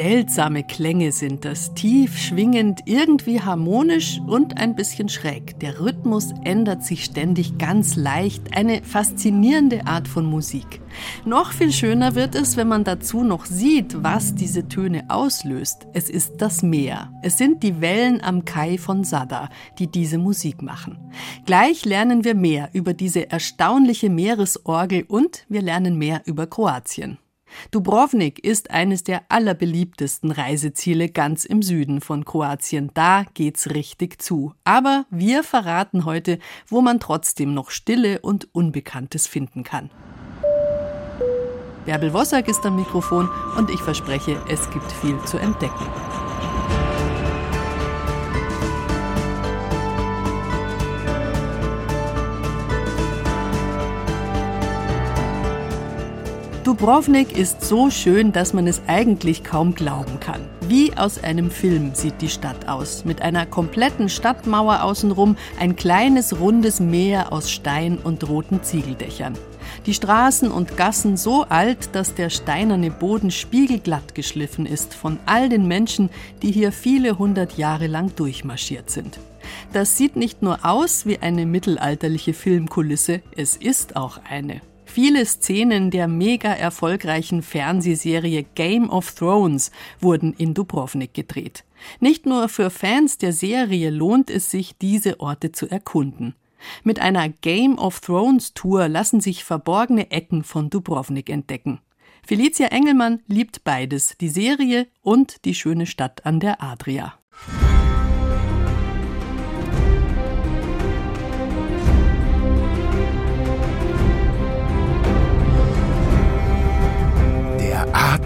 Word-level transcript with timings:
Seltsame 0.00 0.64
Klänge 0.64 1.12
sind 1.12 1.44
das, 1.44 1.74
tief 1.74 2.16
schwingend, 2.16 2.80
irgendwie 2.86 3.42
harmonisch 3.42 4.18
und 4.26 4.56
ein 4.56 4.74
bisschen 4.74 5.10
schräg. 5.10 5.60
Der 5.60 5.78
Rhythmus 5.78 6.30
ändert 6.42 6.82
sich 6.82 7.04
ständig 7.04 7.58
ganz 7.58 7.96
leicht, 7.96 8.56
eine 8.56 8.82
faszinierende 8.82 9.86
Art 9.86 10.08
von 10.08 10.24
Musik. 10.24 10.80
Noch 11.26 11.52
viel 11.52 11.70
schöner 11.70 12.14
wird 12.14 12.34
es, 12.34 12.56
wenn 12.56 12.66
man 12.66 12.82
dazu 12.82 13.22
noch 13.22 13.44
sieht, 13.44 14.02
was 14.02 14.34
diese 14.34 14.68
Töne 14.68 15.04
auslöst. 15.08 15.86
Es 15.92 16.08
ist 16.08 16.36
das 16.38 16.62
Meer. 16.62 17.12
Es 17.22 17.36
sind 17.36 17.62
die 17.62 17.82
Wellen 17.82 18.22
am 18.22 18.46
Kai 18.46 18.78
von 18.78 19.04
Sada, 19.04 19.50
die 19.78 19.86
diese 19.86 20.16
Musik 20.16 20.62
machen. 20.62 20.96
Gleich 21.44 21.84
lernen 21.84 22.24
wir 22.24 22.34
mehr 22.34 22.70
über 22.72 22.94
diese 22.94 23.30
erstaunliche 23.30 24.08
Meeresorgel 24.08 25.04
und 25.08 25.44
wir 25.50 25.60
lernen 25.60 25.98
mehr 25.98 26.22
über 26.24 26.46
Kroatien. 26.46 27.18
Dubrovnik 27.70 28.44
ist 28.44 28.70
eines 28.70 29.04
der 29.04 29.22
allerbeliebtesten 29.28 30.30
Reiseziele 30.30 31.08
ganz 31.08 31.44
im 31.44 31.62
Süden 31.62 32.00
von 32.00 32.24
Kroatien. 32.24 32.90
Da 32.94 33.24
geht's 33.34 33.70
richtig 33.70 34.20
zu. 34.20 34.54
Aber 34.64 35.06
wir 35.10 35.42
verraten 35.42 36.04
heute, 36.04 36.38
wo 36.68 36.80
man 36.80 37.00
trotzdem 37.00 37.54
noch 37.54 37.70
Stille 37.70 38.20
und 38.20 38.48
Unbekanntes 38.52 39.26
finden 39.26 39.64
kann. 39.64 39.90
Bärbel 41.86 42.12
Wossack 42.12 42.48
ist 42.48 42.64
am 42.66 42.76
Mikrofon 42.76 43.28
und 43.56 43.70
ich 43.70 43.80
verspreche, 43.80 44.40
es 44.48 44.68
gibt 44.70 44.92
viel 44.92 45.18
zu 45.24 45.38
entdecken. 45.38 45.86
Dubrovnik 56.80 57.36
ist 57.36 57.60
so 57.60 57.90
schön, 57.90 58.32
dass 58.32 58.54
man 58.54 58.66
es 58.66 58.80
eigentlich 58.86 59.44
kaum 59.44 59.74
glauben 59.74 60.18
kann. 60.18 60.40
Wie 60.66 60.96
aus 60.96 61.22
einem 61.22 61.50
Film 61.50 61.94
sieht 61.94 62.22
die 62.22 62.30
Stadt 62.30 62.70
aus, 62.70 63.04
mit 63.04 63.20
einer 63.20 63.44
kompletten 63.44 64.08
Stadtmauer 64.08 64.82
außenrum, 64.82 65.36
ein 65.58 65.76
kleines 65.76 66.40
rundes 66.40 66.80
Meer 66.80 67.34
aus 67.34 67.50
Stein 67.50 67.98
und 67.98 68.26
roten 68.26 68.62
Ziegeldächern. 68.62 69.34
Die 69.84 69.92
Straßen 69.92 70.50
und 70.50 70.78
Gassen 70.78 71.18
so 71.18 71.44
alt, 71.44 71.94
dass 71.94 72.14
der 72.14 72.30
steinerne 72.30 72.90
Boden 72.90 73.30
spiegelglatt 73.30 74.14
geschliffen 74.14 74.64
ist 74.64 74.94
von 74.94 75.18
all 75.26 75.50
den 75.50 75.68
Menschen, 75.68 76.08
die 76.40 76.50
hier 76.50 76.72
viele 76.72 77.18
hundert 77.18 77.58
Jahre 77.58 77.88
lang 77.88 78.16
durchmarschiert 78.16 78.88
sind. 78.88 79.20
Das 79.74 79.98
sieht 79.98 80.16
nicht 80.16 80.40
nur 80.40 80.64
aus 80.64 81.04
wie 81.04 81.18
eine 81.18 81.44
mittelalterliche 81.44 82.32
Filmkulisse, 82.32 83.20
es 83.36 83.58
ist 83.58 83.96
auch 83.96 84.18
eine. 84.26 84.62
Viele 84.92 85.24
Szenen 85.24 85.92
der 85.92 86.08
mega 86.08 86.52
erfolgreichen 86.52 87.42
Fernsehserie 87.42 88.44
Game 88.56 88.90
of 88.90 89.12
Thrones 89.12 89.70
wurden 90.00 90.32
in 90.32 90.52
Dubrovnik 90.52 91.14
gedreht. 91.14 91.64
Nicht 92.00 92.26
nur 92.26 92.48
für 92.48 92.70
Fans 92.70 93.16
der 93.16 93.32
Serie 93.32 93.90
lohnt 93.90 94.30
es 94.30 94.50
sich, 94.50 94.76
diese 94.78 95.20
Orte 95.20 95.52
zu 95.52 95.70
erkunden. 95.70 96.34
Mit 96.82 96.98
einer 96.98 97.28
Game 97.28 97.78
of 97.78 98.00
Thrones 98.00 98.52
Tour 98.52 98.88
lassen 98.88 99.20
sich 99.20 99.44
verborgene 99.44 100.10
Ecken 100.10 100.42
von 100.42 100.70
Dubrovnik 100.70 101.30
entdecken. 101.30 101.78
Felicia 102.26 102.66
Engelmann 102.66 103.20
liebt 103.28 103.62
beides, 103.62 104.16
die 104.20 104.28
Serie 104.28 104.88
und 105.02 105.44
die 105.44 105.54
schöne 105.54 105.86
Stadt 105.86 106.26
an 106.26 106.40
der 106.40 106.60
Adria. 106.60 107.14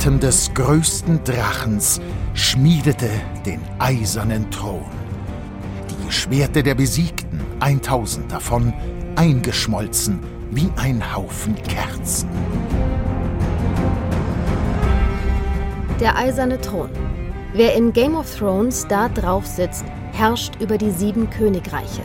Atem 0.05 0.21
des 0.21 0.53
größten 0.53 1.25
Drachens 1.25 1.99
schmiedete 2.35 3.09
den 3.47 3.63
eisernen 3.79 4.51
Thron. 4.51 4.85
Die 5.89 6.13
Schwerte 6.13 6.63
der 6.63 6.75
Besiegten, 6.75 7.41
eintausend 7.59 8.31
davon, 8.31 8.75
eingeschmolzen 9.17 10.19
wie 10.51 10.69
ein 10.77 11.17
Haufen 11.17 11.55
Kerzen. 11.55 12.29
Der 16.01 16.19
eiserne 16.19 16.61
Thron. 16.61 16.91
Wer 17.55 17.75
in 17.75 17.95
Game 17.95 18.15
of 18.15 18.31
Thrones 18.37 18.87
da 18.87 19.09
drauf 19.09 19.47
sitzt, 19.47 19.87
herrscht 20.13 20.61
über 20.61 20.77
die 20.77 20.91
sieben 20.91 21.31
Königreiche. 21.31 22.03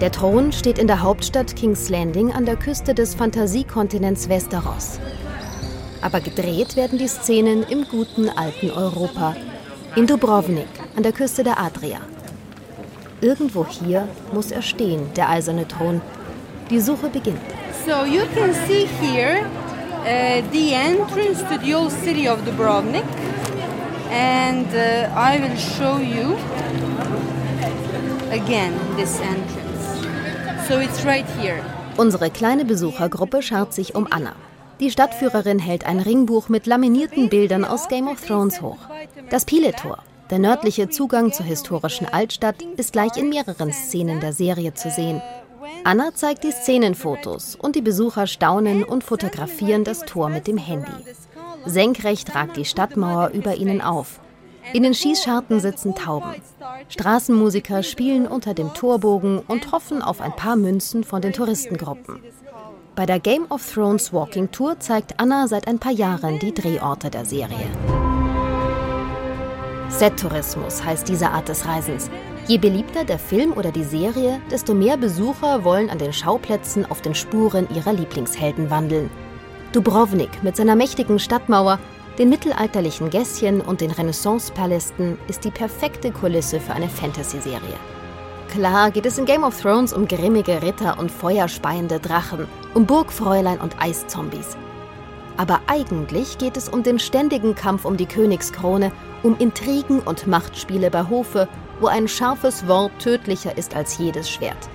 Der 0.00 0.10
Thron 0.10 0.52
steht 0.52 0.78
in 0.78 0.86
der 0.86 1.02
Hauptstadt 1.02 1.54
King's 1.54 1.90
Landing 1.90 2.32
an 2.32 2.46
der 2.46 2.56
Küste 2.56 2.94
des 2.94 3.14
Fantasiekontinents 3.14 4.30
Westeros 4.30 5.00
aber 6.04 6.20
gedreht 6.20 6.76
werden 6.76 6.98
die 6.98 7.08
Szenen 7.08 7.62
im 7.62 7.86
guten 7.88 8.28
alten 8.28 8.70
Europa, 8.70 9.34
in 9.96 10.06
Dubrovnik 10.06 10.68
an 10.96 11.02
der 11.02 11.12
Küste 11.12 11.42
der 11.42 11.58
Adria. 11.58 12.00
Irgendwo 13.22 13.66
hier 13.66 14.06
muss 14.34 14.50
er 14.50 14.60
stehen, 14.60 15.06
der 15.16 15.30
eiserne 15.30 15.66
Thron. 15.66 16.02
Die 16.68 16.78
Suche 16.78 17.08
beginnt. 17.08 17.40
So 17.86 18.04
you 18.04 18.22
can 18.34 18.52
see 18.66 18.86
here 19.00 19.46
uh, 20.02 20.42
the 20.52 20.74
entrance 20.74 21.42
to 21.48 21.58
the 21.58 21.74
old 21.74 21.90
city 21.90 22.28
of 22.28 22.38
Dubrovnik 22.44 23.04
and 24.10 24.66
uh, 24.74 25.08
I 25.16 25.40
will 25.40 25.56
show 25.56 25.98
you 25.98 26.36
again 28.30 28.74
this 28.96 29.20
entrance. 29.20 30.68
So 30.68 30.80
it's 30.80 31.02
right 31.04 31.26
here. 31.40 31.62
Unsere 31.96 32.28
kleine 32.28 32.66
Besuchergruppe 32.66 33.40
schart 33.40 33.72
sich 33.72 33.94
um 33.94 34.06
Anna. 34.10 34.34
Die 34.80 34.90
Stadtführerin 34.90 35.58
hält 35.58 35.86
ein 35.86 36.00
Ringbuch 36.00 36.48
mit 36.48 36.66
laminierten 36.66 37.28
Bildern 37.28 37.64
aus 37.64 37.88
Game 37.88 38.08
of 38.08 38.20
Thrones 38.26 38.60
hoch. 38.60 38.78
Das 39.30 39.44
Piletor, 39.44 39.98
der 40.30 40.38
nördliche 40.38 40.88
Zugang 40.88 41.32
zur 41.32 41.46
historischen 41.46 42.06
Altstadt, 42.06 42.62
ist 42.76 42.92
gleich 42.92 43.16
in 43.16 43.28
mehreren 43.28 43.72
Szenen 43.72 44.20
der 44.20 44.32
Serie 44.32 44.74
zu 44.74 44.90
sehen. 44.90 45.22
Anna 45.84 46.14
zeigt 46.14 46.44
die 46.44 46.50
Szenenfotos 46.50 47.54
und 47.56 47.76
die 47.76 47.82
Besucher 47.82 48.26
staunen 48.26 48.84
und 48.84 49.04
fotografieren 49.04 49.84
das 49.84 50.00
Tor 50.00 50.28
mit 50.28 50.46
dem 50.46 50.58
Handy. 50.58 50.92
Senkrecht 51.66 52.34
ragt 52.34 52.56
die 52.56 52.64
Stadtmauer 52.64 53.30
über 53.30 53.54
ihnen 53.54 53.80
auf. 53.80 54.20
In 54.72 54.82
den 54.82 54.94
Schießscharten 54.94 55.60
sitzen 55.60 55.94
Tauben. 55.94 56.34
Straßenmusiker 56.88 57.82
spielen 57.82 58.26
unter 58.26 58.54
dem 58.54 58.72
Torbogen 58.74 59.38
und 59.38 59.72
hoffen 59.72 60.02
auf 60.02 60.20
ein 60.20 60.34
paar 60.34 60.56
Münzen 60.56 61.04
von 61.04 61.20
den 61.22 61.32
Touristengruppen. 61.32 62.20
Bei 62.96 63.06
der 63.06 63.18
Game 63.18 63.46
of 63.48 63.74
Thrones 63.74 64.12
Walking 64.12 64.52
Tour 64.52 64.78
zeigt 64.78 65.18
Anna 65.18 65.48
seit 65.48 65.66
ein 65.66 65.80
paar 65.80 65.90
Jahren 65.90 66.38
die 66.38 66.54
Drehorte 66.54 67.10
der 67.10 67.24
Serie. 67.24 67.66
Set-Tourismus 69.88 70.84
heißt 70.84 71.08
diese 71.08 71.30
Art 71.30 71.48
des 71.48 71.66
Reisens. 71.66 72.08
Je 72.46 72.56
beliebter 72.56 73.04
der 73.04 73.18
Film 73.18 73.52
oder 73.54 73.72
die 73.72 73.82
Serie, 73.82 74.40
desto 74.48 74.74
mehr 74.74 74.96
Besucher 74.96 75.64
wollen 75.64 75.90
an 75.90 75.98
den 75.98 76.12
Schauplätzen 76.12 76.88
auf 76.88 77.02
den 77.02 77.16
Spuren 77.16 77.66
ihrer 77.74 77.92
Lieblingshelden 77.92 78.70
wandeln. 78.70 79.10
Dubrovnik 79.72 80.44
mit 80.44 80.54
seiner 80.54 80.76
mächtigen 80.76 81.18
Stadtmauer, 81.18 81.80
den 82.18 82.28
mittelalterlichen 82.28 83.10
Gässchen 83.10 83.60
und 83.60 83.80
den 83.80 83.90
Renaissance-Palästen 83.90 85.18
ist 85.26 85.44
die 85.44 85.50
perfekte 85.50 86.12
Kulisse 86.12 86.60
für 86.60 86.74
eine 86.74 86.88
Fantasy-Serie. 86.88 87.74
Klar 88.52 88.92
geht 88.92 89.06
es 89.06 89.18
in 89.18 89.24
Game 89.24 89.42
of 89.42 89.60
Thrones 89.60 89.92
um 89.92 90.06
grimmige 90.06 90.62
Ritter 90.62 90.96
und 91.00 91.10
feuerspeiende 91.10 91.98
Drachen, 91.98 92.46
um 92.74 92.86
Burgfräulein 92.86 93.60
und 93.60 93.80
Eiszombies. 93.80 94.56
Aber 95.36 95.60
eigentlich 95.66 96.38
geht 96.38 96.56
es 96.56 96.68
um 96.68 96.82
den 96.82 96.98
ständigen 96.98 97.54
Kampf 97.54 97.84
um 97.84 97.96
die 97.96 98.06
Königskrone, 98.06 98.92
um 99.22 99.36
Intrigen 99.38 100.00
und 100.00 100.26
Machtspiele 100.26 100.90
bei 100.90 101.08
Hofe, 101.08 101.48
wo 101.80 101.86
ein 101.86 102.06
scharfes 102.06 102.68
Wort 102.68 102.92
tödlicher 102.98 103.56
ist 103.56 103.74
als 103.74 103.98
jedes 103.98 104.30
Schwert. 104.30 104.68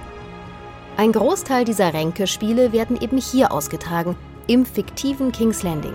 Ein 0.98 1.14
Großteil 1.14 1.64
dieser 1.64 1.94
Ränkespiele 1.94 2.74
werden 2.74 3.00
eben 3.00 3.18
hier 3.18 3.54
ausgetragen, 3.54 4.18
im 4.48 4.66
fiktiven 4.66 5.32
King's 5.32 5.64
Landing. 5.64 5.94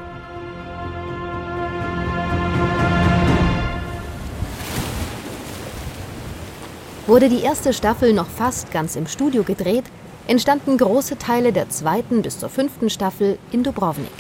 Wurde 7.07 7.29
die 7.29 7.43
erste 7.43 7.75
Staffel 7.75 8.15
noch 8.15 8.29
fast 8.29 8.73
ganz 8.73 8.97
im 8.97 9.07
Studio 9.07 9.43
gedreht, 9.43 9.85
entstanden 10.27 10.79
große 10.79 11.19
Teile 11.19 11.53
der 11.53 11.69
zweiten 11.69 12.23
bis 12.23 12.39
zur 12.39 12.49
fünften 12.49 12.89
Staffel 12.91 13.39
in 13.53 13.63
Dubrovnik. 13.63 14.11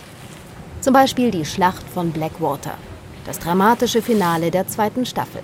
Zum 0.81 0.93
Beispiel 0.93 1.31
die 1.31 1.45
Schlacht 1.45 1.85
von 1.95 2.11
Blackwater, 2.11 2.75
das 3.25 3.39
dramatische 3.39 4.03
Finale 4.03 4.51
der 4.51 4.67
zweiten 4.69 5.06
Staffel. 5.06 5.43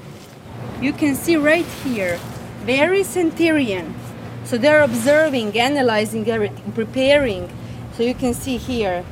You 0.83 0.93
can 0.93 1.15
see 1.15 1.37
right 1.37 1.65
here, 1.85 2.19
very 2.67 3.03
Centurion. 3.03 3.95
So 4.45 4.57
they're 4.57 4.85
observing, 4.85 5.59
analyzing 5.59 6.27
everything, 6.27 6.73
preparing. 6.75 7.49
So 7.97 8.03
you 8.03 8.15
can 8.15 8.35
see 8.35 8.59
here 8.59 9.03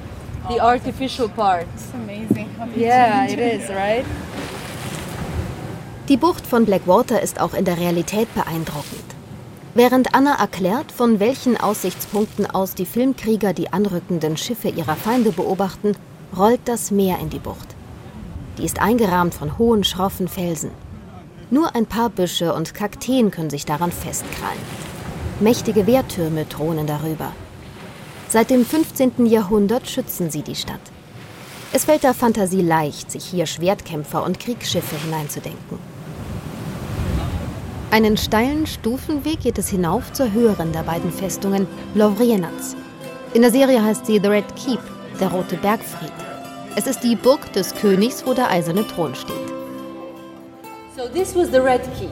the 0.48 0.60
artificial 0.60 1.28
part. 1.28 1.66
It's 1.74 1.92
amazing. 1.94 2.48
Yeah, 2.76 3.26
it 3.26 3.38
is, 3.38 3.68
right? 3.70 4.04
Die 6.08 6.16
Bucht 6.16 6.46
von 6.46 6.64
Blackwater 6.64 7.20
ist 7.20 7.40
auch 7.40 7.52
in 7.52 7.66
der 7.66 7.78
Realität 7.78 8.34
beeindruckend. 8.34 9.17
Während 9.78 10.12
Anna 10.12 10.34
erklärt, 10.34 10.90
von 10.90 11.20
welchen 11.20 11.56
Aussichtspunkten 11.56 12.50
aus 12.50 12.74
die 12.74 12.84
Filmkrieger 12.84 13.52
die 13.52 13.72
anrückenden 13.72 14.36
Schiffe 14.36 14.70
ihrer 14.70 14.96
Feinde 14.96 15.30
beobachten, 15.30 15.92
rollt 16.36 16.62
das 16.64 16.90
Meer 16.90 17.20
in 17.20 17.30
die 17.30 17.38
Bucht. 17.38 17.76
Die 18.58 18.64
ist 18.64 18.82
eingerahmt 18.82 19.34
von 19.34 19.56
hohen, 19.56 19.84
schroffen 19.84 20.26
Felsen. 20.26 20.72
Nur 21.52 21.76
ein 21.76 21.86
paar 21.86 22.10
Büsche 22.10 22.54
und 22.54 22.74
Kakteen 22.74 23.30
können 23.30 23.50
sich 23.50 23.66
daran 23.66 23.92
festkrallen. 23.92 24.58
Mächtige 25.38 25.86
Wehrtürme 25.86 26.48
thronen 26.48 26.88
darüber. 26.88 27.30
Seit 28.28 28.50
dem 28.50 28.66
15. 28.66 29.26
Jahrhundert 29.26 29.88
schützen 29.88 30.28
sie 30.28 30.42
die 30.42 30.56
Stadt. 30.56 30.80
Es 31.72 31.84
fällt 31.84 32.02
der 32.02 32.14
Fantasie 32.14 32.62
leicht, 32.62 33.12
sich 33.12 33.26
hier 33.26 33.46
Schwertkämpfer 33.46 34.24
und 34.24 34.40
Kriegsschiffe 34.40 34.96
hineinzudenken. 34.96 35.78
Einen 37.90 38.18
steilen 38.18 38.66
Stufenweg 38.66 39.40
geht 39.40 39.56
es 39.56 39.70
hinauf 39.70 40.12
zur 40.12 40.30
höheren 40.30 40.72
der 40.72 40.82
beiden 40.82 41.10
Festungen, 41.10 41.66
Lovrienaz. 41.94 42.76
In 43.32 43.40
der 43.40 43.50
Serie 43.50 43.82
heißt 43.82 44.04
sie 44.04 44.20
The 44.22 44.28
Red 44.28 44.44
Keep, 44.56 44.80
der 45.18 45.28
Rote 45.28 45.56
Bergfried. 45.56 46.12
Es 46.76 46.86
ist 46.86 47.00
die 47.00 47.16
Burg 47.16 47.50
des 47.54 47.74
Königs, 47.74 48.26
wo 48.26 48.34
der 48.34 48.50
eiserne 48.50 48.86
Thron 48.86 49.14
steht. 49.14 49.34
So 50.94 51.08
this 51.08 51.34
was 51.34 51.50
the 51.50 51.60
Red 51.60 51.80
Keep. 51.98 52.10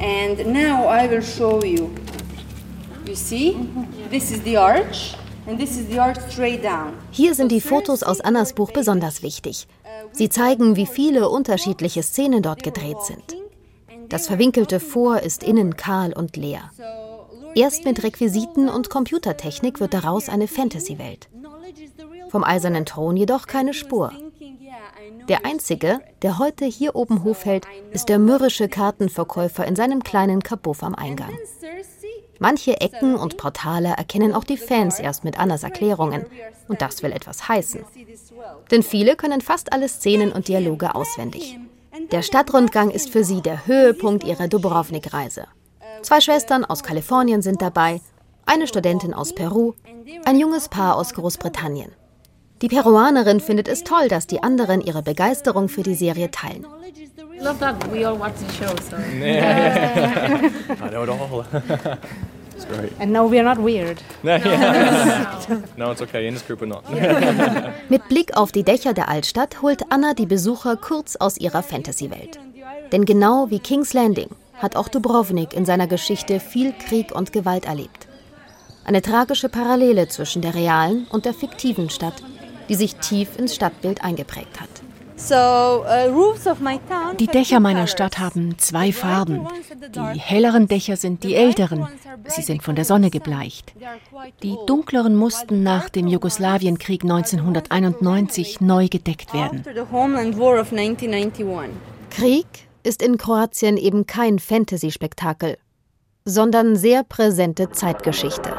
And 0.00 0.52
now 0.52 0.86
I 0.86 1.08
will 1.08 1.22
show 1.22 1.64
you. 1.64 1.88
You 3.06 3.14
see? 3.14 3.56
This 4.10 4.30
is 4.30 4.42
the 4.44 4.58
arch. 4.58 5.14
And 5.46 5.58
this 5.58 5.78
is 5.78 5.88
the 5.88 5.98
arch 5.98 6.18
straight 6.30 6.62
down. 6.62 6.92
Hier 7.10 7.34
sind 7.34 7.50
die 7.50 7.62
Fotos 7.62 8.02
aus 8.02 8.20
Annas 8.20 8.52
Buch 8.52 8.70
besonders 8.70 9.22
wichtig. 9.22 9.66
Sie 10.12 10.28
zeigen, 10.28 10.76
wie 10.76 10.86
viele 10.86 11.30
unterschiedliche 11.30 12.02
Szenen 12.02 12.42
dort 12.42 12.62
gedreht 12.62 13.00
sind. 13.02 13.34
Das 14.08 14.26
verwinkelte 14.26 14.80
Vor 14.80 15.20
ist 15.20 15.42
innen 15.42 15.76
kahl 15.76 16.12
und 16.12 16.36
leer. 16.36 16.70
Erst 17.54 17.84
mit 17.84 18.02
Requisiten 18.02 18.68
und 18.68 18.90
Computertechnik 18.90 19.80
wird 19.80 19.94
daraus 19.94 20.28
eine 20.28 20.48
Fantasy-Welt. 20.48 21.28
Vom 22.30 22.44
eisernen 22.44 22.86
Thron 22.86 23.16
jedoch 23.16 23.46
keine 23.46 23.74
Spur. 23.74 24.12
Der 25.28 25.44
einzige, 25.44 26.00
der 26.22 26.38
heute 26.38 26.64
hier 26.64 26.94
oben 26.94 27.24
Hof 27.24 27.44
hält, 27.44 27.66
ist 27.90 28.08
der 28.08 28.18
mürrische 28.18 28.68
Kartenverkäufer 28.68 29.66
in 29.66 29.76
seinem 29.76 30.02
kleinen 30.02 30.42
Kabuff 30.42 30.82
am 30.82 30.94
Eingang. 30.94 31.36
Manche 32.38 32.80
Ecken 32.80 33.16
und 33.16 33.36
Portale 33.36 33.94
erkennen 33.96 34.32
auch 34.32 34.44
die 34.44 34.56
Fans 34.56 35.00
erst 35.00 35.24
mit 35.24 35.38
Annas 35.38 35.64
Erklärungen. 35.64 36.24
Und 36.68 36.80
das 36.80 37.02
will 37.02 37.12
etwas 37.12 37.48
heißen. 37.48 37.80
Denn 38.70 38.82
viele 38.82 39.16
können 39.16 39.40
fast 39.40 39.72
alle 39.72 39.88
Szenen 39.88 40.32
und 40.32 40.48
Dialoge 40.48 40.94
auswendig. 40.94 41.58
Der 42.10 42.22
Stadtrundgang 42.22 42.90
ist 42.90 43.10
für 43.10 43.22
sie 43.22 43.42
der 43.42 43.66
Höhepunkt 43.66 44.24
ihrer 44.24 44.48
Dubrovnik-Reise. 44.48 45.46
Zwei 46.00 46.22
Schwestern 46.22 46.64
aus 46.64 46.82
Kalifornien 46.82 47.42
sind 47.42 47.60
dabei, 47.60 48.00
eine 48.46 48.66
Studentin 48.66 49.12
aus 49.12 49.34
Peru, 49.34 49.74
ein 50.24 50.40
junges 50.40 50.70
Paar 50.70 50.96
aus 50.96 51.12
Großbritannien. 51.12 51.92
Die 52.62 52.68
Peruanerin 52.68 53.40
findet 53.40 53.68
es 53.68 53.84
toll, 53.84 54.08
dass 54.08 54.26
die 54.26 54.42
anderen 54.42 54.80
ihre 54.80 55.02
Begeisterung 55.02 55.68
für 55.68 55.82
die 55.82 55.94
Serie 55.94 56.30
teilen. 56.30 56.66
We 62.58 62.64
it's 62.64 62.78
great. 62.78 62.92
And 63.00 63.12
no, 63.12 63.26
we're 63.26 63.42
not 63.42 63.58
weird. 63.58 64.02
No, 65.76 65.92
it's 65.92 66.02
okay. 66.02 66.26
In 66.26 66.34
this 66.34 66.46
group, 66.46 66.60
we're 66.60 66.66
not. 66.66 66.84
Mit 67.88 68.08
Blick 68.08 68.36
auf 68.36 68.52
die 68.52 68.64
Dächer 68.64 68.94
der 68.94 69.08
Altstadt 69.08 69.62
holt 69.62 69.82
Anna 69.90 70.14
die 70.14 70.26
Besucher 70.26 70.76
kurz 70.76 71.16
aus 71.16 71.38
ihrer 71.38 71.62
Fantasy-Welt. 71.62 72.38
Denn 72.92 73.04
genau 73.04 73.50
wie 73.50 73.60
King's 73.60 73.92
Landing 73.94 74.28
hat 74.54 74.76
auch 74.76 74.88
Dubrovnik 74.88 75.54
in 75.54 75.64
seiner 75.64 75.86
Geschichte 75.86 76.40
viel 76.40 76.72
Krieg 76.72 77.12
und 77.14 77.32
Gewalt 77.32 77.64
erlebt. 77.64 78.08
Eine 78.84 79.02
tragische 79.02 79.48
Parallele 79.48 80.08
zwischen 80.08 80.42
der 80.42 80.54
realen 80.54 81.06
und 81.10 81.24
der 81.26 81.34
fiktiven 81.34 81.90
Stadt, 81.90 82.22
die 82.68 82.74
sich 82.74 82.96
tief 82.96 83.38
ins 83.38 83.54
Stadtbild 83.54 84.02
eingeprägt 84.02 84.60
hat. 84.60 84.68
Uh, 85.18 87.14
Die 87.18 87.26
Dächer 87.26 87.58
meiner. 87.58 87.88
Stadt 87.88 88.18
haben 88.20 88.56
zwei 88.58 88.92
Farben. 88.92 89.46
Die 90.14 90.20
helleren 90.20 90.68
Dächer 90.68 90.96
sind 90.96 91.24
die 91.24 91.34
älteren. 91.34 91.88
Sie 92.26 92.42
sind 92.42 92.62
von 92.62 92.76
der 92.76 92.84
Sonne 92.84 93.10
gebleicht. 93.10 93.72
Die 94.42 94.56
dunkleren 94.66 95.16
mussten 95.16 95.62
nach 95.64 95.88
dem 95.88 96.06
Jugoslawienkrieg 96.06 97.02
ones 97.02 97.34
are 97.34 97.42
the 97.42 97.48
ones 97.48 97.54
that 97.54 97.72
1991 97.72 98.60
were 98.60 98.66
neu 98.66 98.88
gedeckt 98.88 99.34
werden. 99.34 99.58
After 99.58 99.74
the 99.74 99.90
Homeland 99.90 100.38
War 100.38 100.60
of 100.60 100.72
1991. 100.72 101.70
Krieg 102.10 102.46
ist 102.84 103.02
in 103.02 103.18
Kroatien 103.18 103.76
eben 103.76 104.06
kein 104.06 104.38
Fantasy-Spektakel, 104.38 105.58
sondern 106.24 106.76
sehr 106.76 107.02
präsente 107.02 107.70
Zeitgeschichte. 107.70 108.52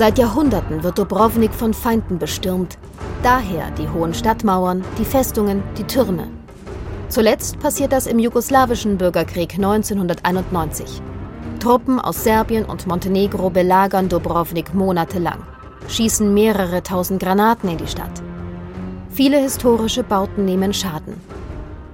Seit 0.00 0.18
Jahrhunderten 0.18 0.82
wird 0.82 0.96
Dubrovnik 0.96 1.52
von 1.52 1.74
Feinden 1.74 2.18
bestürmt. 2.18 2.78
Daher 3.22 3.70
die 3.72 3.86
hohen 3.86 4.14
Stadtmauern, 4.14 4.82
die 4.96 5.04
Festungen, 5.04 5.62
die 5.76 5.84
Türme. 5.84 6.26
Zuletzt 7.10 7.58
passiert 7.60 7.92
das 7.92 8.06
im 8.06 8.18
jugoslawischen 8.18 8.96
Bürgerkrieg 8.96 9.56
1991. 9.56 11.02
Truppen 11.58 12.00
aus 12.00 12.24
Serbien 12.24 12.64
und 12.64 12.86
Montenegro 12.86 13.50
belagern 13.50 14.08
Dubrovnik 14.08 14.72
monatelang, 14.72 15.42
schießen 15.88 16.32
mehrere 16.32 16.82
tausend 16.82 17.22
Granaten 17.22 17.68
in 17.68 17.76
die 17.76 17.86
Stadt. 17.86 18.22
Viele 19.10 19.36
historische 19.36 20.02
Bauten 20.02 20.46
nehmen 20.46 20.72
Schaden. 20.72 21.20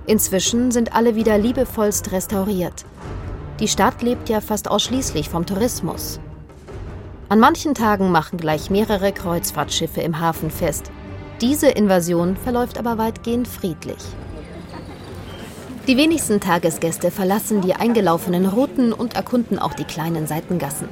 Inzwischen 0.07 0.71
sind 0.71 0.95
alle 0.95 1.17
wieder 1.17 1.39
liebevollst 1.39 2.13
restauriert. 2.13 2.85
Die 3.59 3.67
Stadt 3.67 4.01
lebt 4.01 4.29
ja 4.29 4.41
fast 4.41 4.71
ausschließlich 4.71 5.29
vom 5.29 5.45
Tourismus. 5.45 6.21
An 7.29 7.41
manchen 7.41 7.75
Tagen 7.75 8.13
machen 8.13 8.39
gleich 8.39 8.71
mehrere 8.71 9.13
Kreuzfahrtschiffe 9.13 10.01
im 10.01 10.21
Hafen 10.21 10.51
fest. 10.51 10.93
Diese 11.41 11.69
Invasion 11.69 12.37
verläuft 12.37 12.79
aber 12.79 12.99
weitgehend 12.99 13.49
friedlich. 13.49 13.99
Die 15.89 15.97
wenigsten 15.97 16.41
Tagesgäste 16.41 17.11
verlassen 17.11 17.61
die 17.63 17.75
eingelaufenen 17.75 18.47
Routen 18.47 18.93
und 18.93 19.15
erkunden 19.15 19.59
auch 19.59 19.75
die 19.75 19.85
kleinen 19.85 20.27
Seitengassen. 20.27 20.89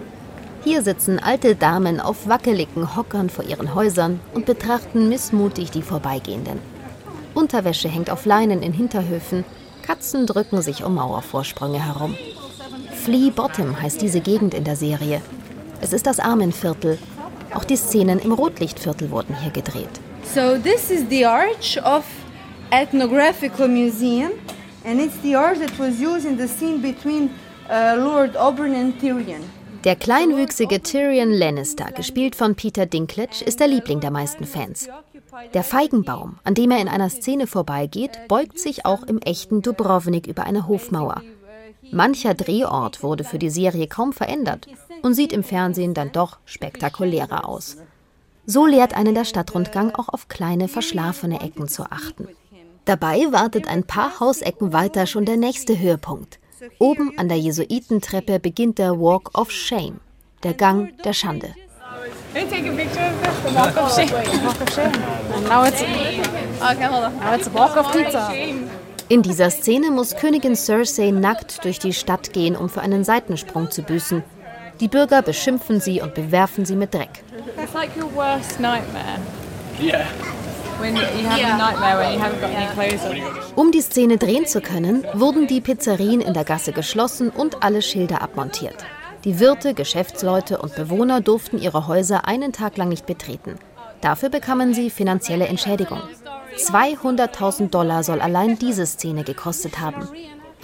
Hier 0.64 0.82
sitzen 0.82 1.18
alte 1.18 1.54
Damen 1.54 2.00
auf 2.00 2.28
wackeligen 2.28 2.96
Hockern 2.96 3.30
vor 3.30 3.44
ihren 3.44 3.74
Häusern 3.74 4.18
und 4.32 4.46
betrachten 4.46 5.08
missmutig 5.08 5.70
die 5.70 5.82
Vorbeigehenden. 5.82 6.58
Unterwäsche 7.34 7.88
hängt 7.88 8.10
auf 8.10 8.24
Leinen 8.24 8.62
in 8.62 8.72
Hinterhöfen, 8.72 9.44
Katzen 9.82 10.26
drücken 10.26 10.62
sich 10.62 10.84
um 10.84 10.94
Mauervorsprünge 10.94 11.84
herum. 11.84 12.16
Flea 12.92 13.30
Bottom 13.30 13.80
heißt 13.80 14.00
diese 14.00 14.20
Gegend 14.20 14.54
in 14.54 14.64
der 14.64 14.76
Serie. 14.76 15.20
Es 15.80 15.92
ist 15.92 16.06
das 16.06 16.20
Armenviertel. 16.20 16.98
Auch 17.54 17.64
die 17.64 17.76
Szenen 17.76 18.18
im 18.18 18.32
Rotlichtviertel 18.32 19.10
wurden 19.10 19.36
hier 19.40 19.52
gedreht. 19.52 19.88
So 20.34 20.56
this 20.58 20.90
is 20.90 21.04
the 21.10 21.26
arch 21.26 21.78
of 21.84 22.04
Ethnographical 22.70 23.68
Museum, 23.68 24.32
and 24.84 25.00
it's 25.00 25.14
the 25.22 25.36
arch 25.36 25.58
that 25.58 25.78
was 25.78 26.00
used 26.00 26.26
in 26.26 26.38
the 26.38 26.48
scene 26.48 26.80
between 26.80 27.30
uh, 27.68 27.94
Lord 27.96 28.36
Auburn 28.36 28.74
and 28.74 28.98
Tyrion. 29.00 29.42
Der 29.84 29.96
kleinwüchsige 29.96 30.82
Tyrion 30.82 31.30
Lannister, 31.30 31.92
gespielt 31.92 32.34
von 32.34 32.54
Peter 32.54 32.86
Dinklage, 32.86 33.44
ist 33.44 33.60
der 33.60 33.68
Liebling 33.68 34.00
der 34.00 34.10
meisten 34.10 34.44
Fans. 34.46 34.88
Der 35.52 35.62
Feigenbaum, 35.62 36.36
an 36.42 36.54
dem 36.54 36.70
er 36.70 36.80
in 36.80 36.88
einer 36.88 37.10
Szene 37.10 37.46
vorbeigeht, 37.46 38.12
beugt 38.26 38.58
sich 38.58 38.86
auch 38.86 39.02
im 39.02 39.18
echten 39.18 39.60
Dubrovnik 39.60 40.26
über 40.26 40.44
eine 40.44 40.68
Hofmauer. 40.68 41.22
Mancher 41.92 42.32
Drehort 42.32 43.02
wurde 43.02 43.24
für 43.24 43.38
die 43.38 43.50
Serie 43.50 43.86
kaum 43.86 44.14
verändert 44.14 44.66
und 45.04 45.12
sieht 45.12 45.34
im 45.34 45.44
Fernsehen 45.44 45.92
dann 45.92 46.12
doch 46.12 46.38
spektakulärer 46.46 47.46
aus. 47.46 47.76
So 48.46 48.64
lehrt 48.64 48.94
einen 48.94 49.14
der 49.14 49.26
Stadtrundgang 49.26 49.94
auch 49.94 50.08
auf 50.08 50.28
kleine 50.28 50.66
verschlafene 50.66 51.42
Ecken 51.42 51.68
zu 51.68 51.84
achten. 51.84 52.28
Dabei 52.86 53.26
wartet 53.30 53.68
ein 53.68 53.84
paar 53.84 54.18
Hausecken 54.18 54.72
weiter 54.72 55.06
schon 55.06 55.26
der 55.26 55.36
nächste 55.36 55.78
Höhepunkt. 55.78 56.38
Oben 56.78 57.18
an 57.18 57.28
der 57.28 57.38
Jesuitentreppe 57.38 58.40
beginnt 58.40 58.78
der 58.78 58.98
Walk 58.98 59.38
of 59.38 59.50
Shame, 59.50 60.00
der 60.42 60.54
Gang 60.54 60.96
der 61.02 61.12
Schande. 61.12 61.54
Pizza. 67.92 68.32
In 69.08 69.20
dieser 69.20 69.50
Szene 69.50 69.90
muss 69.90 70.16
Königin 70.16 70.56
Cersei 70.56 71.10
nackt 71.10 71.62
durch 71.64 71.78
die 71.78 71.92
Stadt 71.92 72.32
gehen, 72.32 72.56
um 72.56 72.70
für 72.70 72.80
einen 72.80 73.04
Seitensprung 73.04 73.70
zu 73.70 73.82
büßen. 73.82 74.22
Die 74.80 74.88
Bürger 74.88 75.22
beschimpfen 75.22 75.80
sie 75.80 76.00
und 76.00 76.14
bewerfen 76.14 76.64
sie 76.64 76.76
mit 76.76 76.92
Dreck. 76.94 77.22
Like 77.74 77.96
your 77.96 78.12
worst 78.14 78.60
nightmare. 78.60 79.18
Yeah. 79.80 80.06
Um 83.56 83.70
die 83.72 83.80
Szene 83.80 84.18
drehen 84.18 84.46
zu 84.46 84.60
können, 84.60 85.04
wurden 85.14 85.46
die 85.46 85.60
Pizzerien 85.60 86.20
in 86.20 86.34
der 86.34 86.44
Gasse 86.44 86.72
geschlossen 86.72 87.30
und 87.30 87.62
alle 87.62 87.80
Schilder 87.80 88.22
abmontiert. 88.22 88.84
Die 89.24 89.38
Wirte, 89.38 89.74
Geschäftsleute 89.74 90.58
und 90.58 90.74
Bewohner 90.74 91.20
durften 91.20 91.58
ihre 91.58 91.86
Häuser 91.86 92.26
einen 92.26 92.52
Tag 92.52 92.76
lang 92.76 92.88
nicht 92.88 93.06
betreten. 93.06 93.56
Dafür 94.00 94.28
bekamen 94.28 94.74
sie 94.74 94.90
finanzielle 94.90 95.46
Entschädigung. 95.46 96.00
200.000 96.58 97.70
Dollar 97.70 98.02
soll 98.02 98.20
allein 98.20 98.58
diese 98.58 98.86
Szene 98.86 99.24
gekostet 99.24 99.80
haben. 99.80 100.08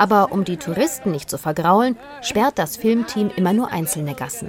Aber 0.00 0.33
um 0.33 0.45
die 0.45 0.57
Touristen 0.57 1.11
nicht 1.11 1.28
zu 1.28 1.37
vergraulen, 1.37 1.95
sperrt 2.23 2.59
das 2.59 2.78
Filmteam 2.78 3.30
immer 3.37 3.52
nur 3.52 3.71
einzelne 3.71 4.14
Gassen. 4.14 4.49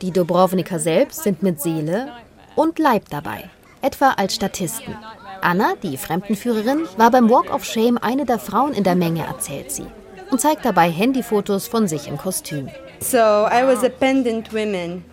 Die 0.00 0.10
Dubrovniker 0.10 0.78
selbst 0.78 1.22
sind 1.22 1.42
mit 1.42 1.60
Seele 1.60 2.08
und 2.56 2.78
Leib 2.78 3.10
dabei, 3.10 3.50
etwa 3.82 4.12
als 4.12 4.36
Statisten. 4.36 4.96
Anna, 5.42 5.74
die 5.82 5.98
Fremdenführerin, 5.98 6.88
war 6.96 7.10
beim 7.10 7.28
Walk 7.28 7.52
of 7.52 7.62
Shame 7.62 7.98
eine 7.98 8.24
der 8.24 8.38
Frauen 8.38 8.72
in 8.72 8.84
der 8.84 8.94
Menge, 8.94 9.26
erzählt 9.26 9.70
sie, 9.70 9.84
und 10.30 10.40
zeigt 10.40 10.64
dabei 10.64 10.90
Handyfotos 10.90 11.68
von 11.68 11.86
sich 11.86 12.08
im 12.08 12.16
Kostüm. 12.16 12.70
So 13.00 13.18
I 13.18 13.66
was 13.66 13.84
a 13.84 13.90
pendant 13.90 14.50
woman. 14.54 15.04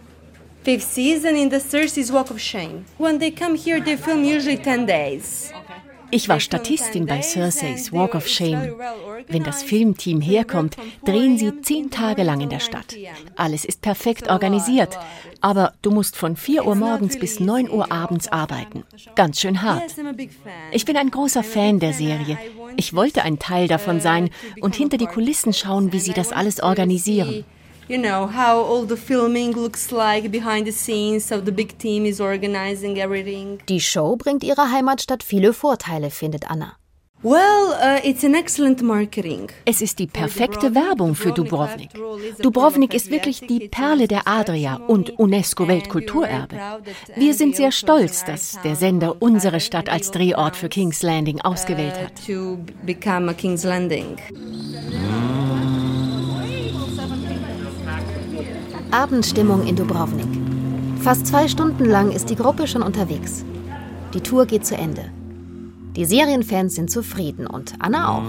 Fifth 0.63 0.93
season 0.93 1.35
in 1.35 1.51
the 1.51 1.59
Cersei's 1.59 2.09
Walk 2.09 2.31
of 2.31 2.39
Shame. 2.39 2.85
When 2.97 3.19
they 3.19 3.31
come 3.31 3.57
here, 3.57 3.83
they 3.83 3.97
film 3.97 4.23
usually 4.23 4.57
10 4.57 4.87
days. 4.87 5.51
Ich 6.11 6.29
war 6.29 6.39
Statistin 6.39 7.05
bei 7.05 7.21
Circe's 7.21 7.91
Walk 7.91 8.15
of 8.15 8.27
Shame. 8.27 8.75
Wenn 9.27 9.43
das 9.43 9.63
Filmteam 9.63 10.21
herkommt, 10.21 10.77
drehen 11.03 11.37
sie 11.37 11.61
zehn 11.61 11.89
Tage 11.89 12.23
lang 12.23 12.41
in 12.41 12.49
der 12.49 12.59
Stadt. 12.59 12.95
Alles 13.35 13.65
ist 13.65 13.81
perfekt 13.81 14.29
organisiert. 14.29 14.97
Aber 15.41 15.73
du 15.81 15.91
musst 15.91 16.15
von 16.15 16.35
4 16.35 16.65
Uhr 16.65 16.75
morgens 16.75 17.19
bis 17.19 17.39
9 17.39 17.69
Uhr 17.69 17.91
abends 17.91 18.27
arbeiten. 18.27 18.83
Ganz 19.15 19.39
schön 19.39 19.61
hart. 19.61 19.83
Ich 20.71 20.85
bin 20.85 20.97
ein 20.97 21.11
großer 21.11 21.43
Fan 21.43 21.79
der 21.79 21.93
Serie. 21.93 22.37
Ich 22.77 22.93
wollte 22.93 23.23
ein 23.23 23.39
Teil 23.39 23.67
davon 23.67 23.99
sein 23.99 24.29
und 24.61 24.75
hinter 24.75 24.97
die 24.97 25.07
Kulissen 25.07 25.53
schauen, 25.53 25.91
wie 25.91 25.99
sie 25.99 26.13
das 26.13 26.31
alles 26.31 26.61
organisieren 26.61 27.45
you 27.87 27.97
know 27.97 28.27
how 28.27 28.63
all 28.63 28.85
the 28.87 28.97
filming 28.97 29.53
looks 29.53 29.91
like 29.91 30.31
behind 30.31 30.65
the 30.65 30.71
scenes 30.71 31.25
so 31.27 31.39
the 31.41 31.51
big 31.51 31.77
team 31.77 32.05
is 32.05 32.19
organizing 32.19 32.97
everything 32.97 33.59
Die 33.67 33.79
Show 33.79 34.15
bringt 34.15 34.43
ihrer 34.43 34.71
Heimatstadt 34.71 35.23
viele 35.23 35.53
Vorteile 35.53 36.09
findet 36.09 36.49
Anna 36.49 36.77
Well, 37.23 37.73
uh, 37.81 38.07
it's 38.07 38.23
an 38.23 38.35
excellent 38.35 38.83
marketing. 38.83 39.49
Es 39.65 39.81
ist 39.81 39.97
die 39.97 40.05
perfekte 40.05 40.75
Werbung 40.75 41.15
für 41.15 41.31
Dubrovnik. 41.31 41.89
Dubrovnik 42.39 42.93
ist 42.93 43.09
wirklich 43.09 43.39
die 43.39 43.67
Perle 43.67 44.07
der 44.07 44.27
Adria 44.27 44.75
und 44.75 45.17
UNESCO-Weltkulturerbe. 45.17 46.55
Wir 47.15 47.33
sind 47.33 47.55
sehr 47.55 47.71
stolz, 47.71 48.25
dass 48.25 48.59
der 48.63 48.75
Sender 48.75 49.15
unsere 49.23 49.59
Stadt 49.59 49.89
als 49.89 50.11
Drehort 50.11 50.55
für 50.55 50.69
King's 50.69 51.01
Landing 51.01 51.41
ausgewählt 51.41 51.95
hat. 51.99 52.11
To 52.27 52.59
become 52.85 53.31
a 53.31 53.33
King's 53.33 53.63
Landing. 53.63 54.17
Abendstimmung 58.95 59.67
in 59.67 59.75
Dubrovnik. 59.75 60.29
Fast 61.01 61.27
zwei 61.27 61.49
Stunden 61.49 61.83
lang 61.83 62.11
ist 62.11 62.29
die 62.29 62.37
Gruppe 62.37 62.65
schon 62.65 62.81
unterwegs. 62.81 63.43
Die 64.13 64.21
Tour 64.21 64.45
geht 64.45 64.65
zu 64.65 64.77
Ende. 64.77 65.11
Die 65.97 66.05
Serienfans 66.05 66.75
sind 66.75 66.89
zufrieden 66.89 67.45
und 67.45 67.73
Anna 67.79 68.07
auch. 68.07 68.23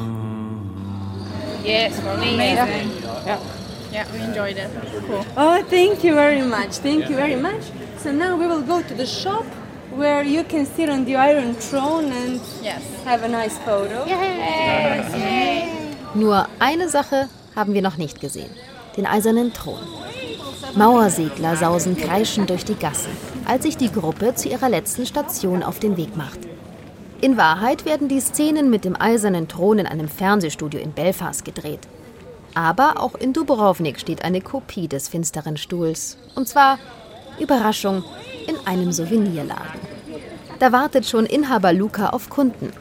Yes, 1.65 1.93
amazing. 2.01 2.91
Yeah. 3.25 3.39
Yeah, 3.93 4.07
we 4.13 4.19
enjoyed 4.19 4.57
it. 4.57 4.69
Cool. 5.09 5.25
Oh, 5.37 5.63
thank 5.71 6.03
you 6.03 6.15
very 6.15 6.43
much. 6.43 6.81
Thank 6.83 7.09
you 7.09 7.15
very 7.15 7.37
much. 7.37 7.63
So 8.03 8.11
now 8.11 8.37
we 8.37 8.49
will 8.49 8.63
go 8.63 8.83
to 8.83 8.95
the 8.97 9.07
shop 9.07 9.45
where 9.97 10.25
you 10.25 10.43
can 10.43 10.67
sit 10.67 10.89
on 10.91 11.05
the 11.05 11.15
Iron 11.15 11.55
Throne 11.55 12.11
and 12.11 12.41
yes. 12.61 12.83
have 13.05 13.23
a 13.23 13.29
nice 13.29 13.57
photo. 13.59 14.05
Yes. 14.05 15.15
Yay. 15.15 15.69
Nur 16.15 16.49
eine 16.59 16.89
Sache 16.89 17.29
haben 17.55 17.73
wir 17.73 17.83
noch 17.83 17.99
nicht 17.99 18.21
gesehen. 18.21 18.51
Den 18.97 19.07
eisernen 19.07 19.53
Thron. 19.53 19.79
Mauersegler 20.75 21.57
sausen 21.57 21.97
kreischend 21.97 22.51
durch 22.51 22.65
die 22.65 22.75
Gassen, 22.75 23.11
als 23.47 23.65
sich 23.65 23.77
die 23.77 23.91
Gruppe 23.93 24.35
zu 24.35 24.49
ihrer 24.49 24.69
letzten 24.69 25.07
Station 25.07 25.63
auf 25.63 25.79
den 25.79 25.97
Weg 25.97 26.17
macht. 26.17 26.41
In 27.21 27.37
Wahrheit 27.37 27.85
werden 27.85 28.09
die 28.09 28.21
Szenen 28.21 28.69
mit 28.69 28.85
dem 28.85 28.95
eisernen 28.95 29.49
Thron 29.49 29.79
in 29.79 29.87
einem 29.87 30.09
Fernsehstudio 30.09 30.81
in 30.81 30.93
Belfast 30.93 31.45
gedreht. 31.45 31.81
Aber 32.55 33.01
auch 33.01 33.15
in 33.15 33.33
Dubrovnik 33.33 34.01
steht 34.01 34.25
eine 34.25 34.41
Kopie 34.41 34.89
des 34.89 35.09
finsteren 35.09 35.57
Stuhls. 35.57 36.19
Und 36.35 36.49
zwar, 36.49 36.79
Überraschung, 37.39 38.03
in 38.47 38.57
einem 38.67 38.93
Souvenirladen. 38.93 39.81
Da 40.59 40.73
wartet 40.73 41.07
schon 41.07 41.27
Inhaber 41.27 41.73
Luca 41.73 42.11
auf 42.11 42.31
Kunden. 42.31 42.73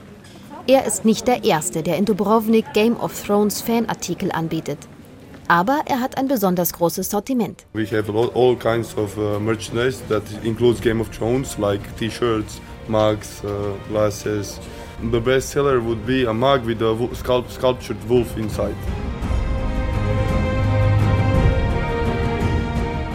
Er 0.67 0.85
ist 0.85 1.05
nicht 1.05 1.27
der 1.27 1.43
Erste, 1.43 1.83
der 1.83 1.97
in 1.97 2.05
Dubrovnik 2.05 2.73
Game 2.73 2.97
of 2.97 3.21
Thrones 3.25 3.61
Fanartikel 3.61 4.31
anbietet. 4.31 4.79
Aber 5.47 5.81
er 5.85 6.01
hat 6.01 6.17
ein 6.17 6.27
besonders 6.27 6.73
großes 6.73 7.09
Sortiment. 7.09 7.65
We 7.73 7.85
have 7.85 8.11
all 8.11 8.55
kinds 8.55 8.97
of 8.97 9.15
uh, 9.17 9.39
merchandise 9.39 10.01
that 10.09 10.23
includes 10.43 10.81
Game 10.81 10.99
of 10.99 11.09
Thrones, 11.09 11.57
like 11.59 11.81
T-shirts, 11.97 12.59
mugs, 12.87 13.43
uh, 13.43 13.73
glasses. 13.89 14.59
The 15.11 15.19
best 15.19 15.49
seller 15.49 15.79
would 15.83 16.05
be 16.05 16.25
a 16.27 16.33
mug 16.33 16.65
with 16.65 16.81
a 16.81 16.95
sculpt 17.15 17.51
sculptured 17.51 17.97
wolf 18.09 18.35
inside. 18.37 18.75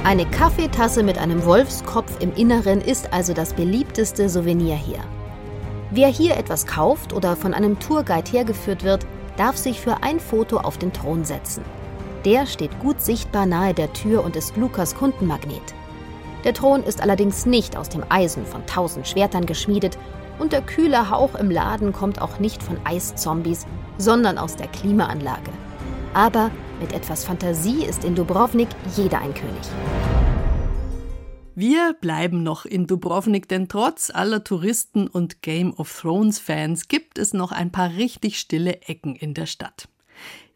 Eine 0.04 0.26
Kaffeetasse 0.26 1.02
mit 1.02 1.18
einem 1.18 1.44
Wolfskopf 1.44 2.20
im 2.20 2.34
Inneren 2.34 2.80
ist 2.80 3.12
also 3.12 3.32
das 3.32 3.54
beliebteste 3.54 4.28
Souvenir 4.28 4.76
hier. 4.76 4.98
Wer 5.90 6.08
hier 6.08 6.36
etwas 6.36 6.66
kauft 6.66 7.12
oder 7.12 7.36
von 7.36 7.54
einem 7.54 7.78
Tourguide 7.80 8.30
hergeführt 8.30 8.84
wird, 8.84 9.06
darf 9.36 9.56
sich 9.56 9.80
für 9.80 10.02
ein 10.02 10.20
Foto 10.20 10.58
auf 10.58 10.78
den 10.78 10.92
Thron 10.92 11.24
setzen. 11.24 11.62
Der 12.26 12.44
steht 12.44 12.78
gut 12.80 13.00
sichtbar 13.00 13.46
nahe 13.46 13.72
der 13.72 13.94
Tür 13.94 14.22
und 14.22 14.36
ist 14.36 14.54
Lukas 14.56 14.94
Kundenmagnet. 14.94 15.74
Der 16.44 16.52
Thron 16.52 16.82
ist 16.82 17.02
allerdings 17.02 17.46
nicht 17.46 17.76
aus 17.76 17.88
dem 17.88 18.04
Eisen 18.10 18.44
von 18.44 18.66
tausend 18.66 19.08
Schwertern 19.08 19.46
geschmiedet 19.46 19.96
und 20.38 20.52
der 20.52 20.60
kühle 20.60 21.10
Hauch 21.10 21.34
im 21.34 21.50
Laden 21.50 21.92
kommt 21.94 22.20
auch 22.20 22.38
nicht 22.38 22.62
von 22.62 22.78
Eiszombies, 22.84 23.66
sondern 23.96 24.36
aus 24.36 24.56
der 24.56 24.68
Klimaanlage. 24.68 25.50
Aber 26.12 26.50
mit 26.78 26.92
etwas 26.92 27.24
Fantasie 27.24 27.84
ist 27.84 28.04
in 28.04 28.14
Dubrovnik 28.14 28.68
jeder 28.96 29.20
ein 29.20 29.32
König. 29.32 29.62
Wir 31.54 31.94
bleiben 32.00 32.42
noch 32.42 32.66
in 32.66 32.86
Dubrovnik, 32.86 33.48
denn 33.48 33.68
trotz 33.68 34.10
aller 34.10 34.44
Touristen 34.44 35.08
und 35.08 35.40
Game 35.42 35.72
of 35.74 36.00
Thrones 36.00 36.38
Fans 36.38 36.88
gibt 36.88 37.18
es 37.18 37.32
noch 37.32 37.52
ein 37.52 37.72
paar 37.72 37.90
richtig 37.96 38.38
stille 38.38 38.82
Ecken 38.82 39.16
in 39.16 39.34
der 39.34 39.46
Stadt. 39.46 39.88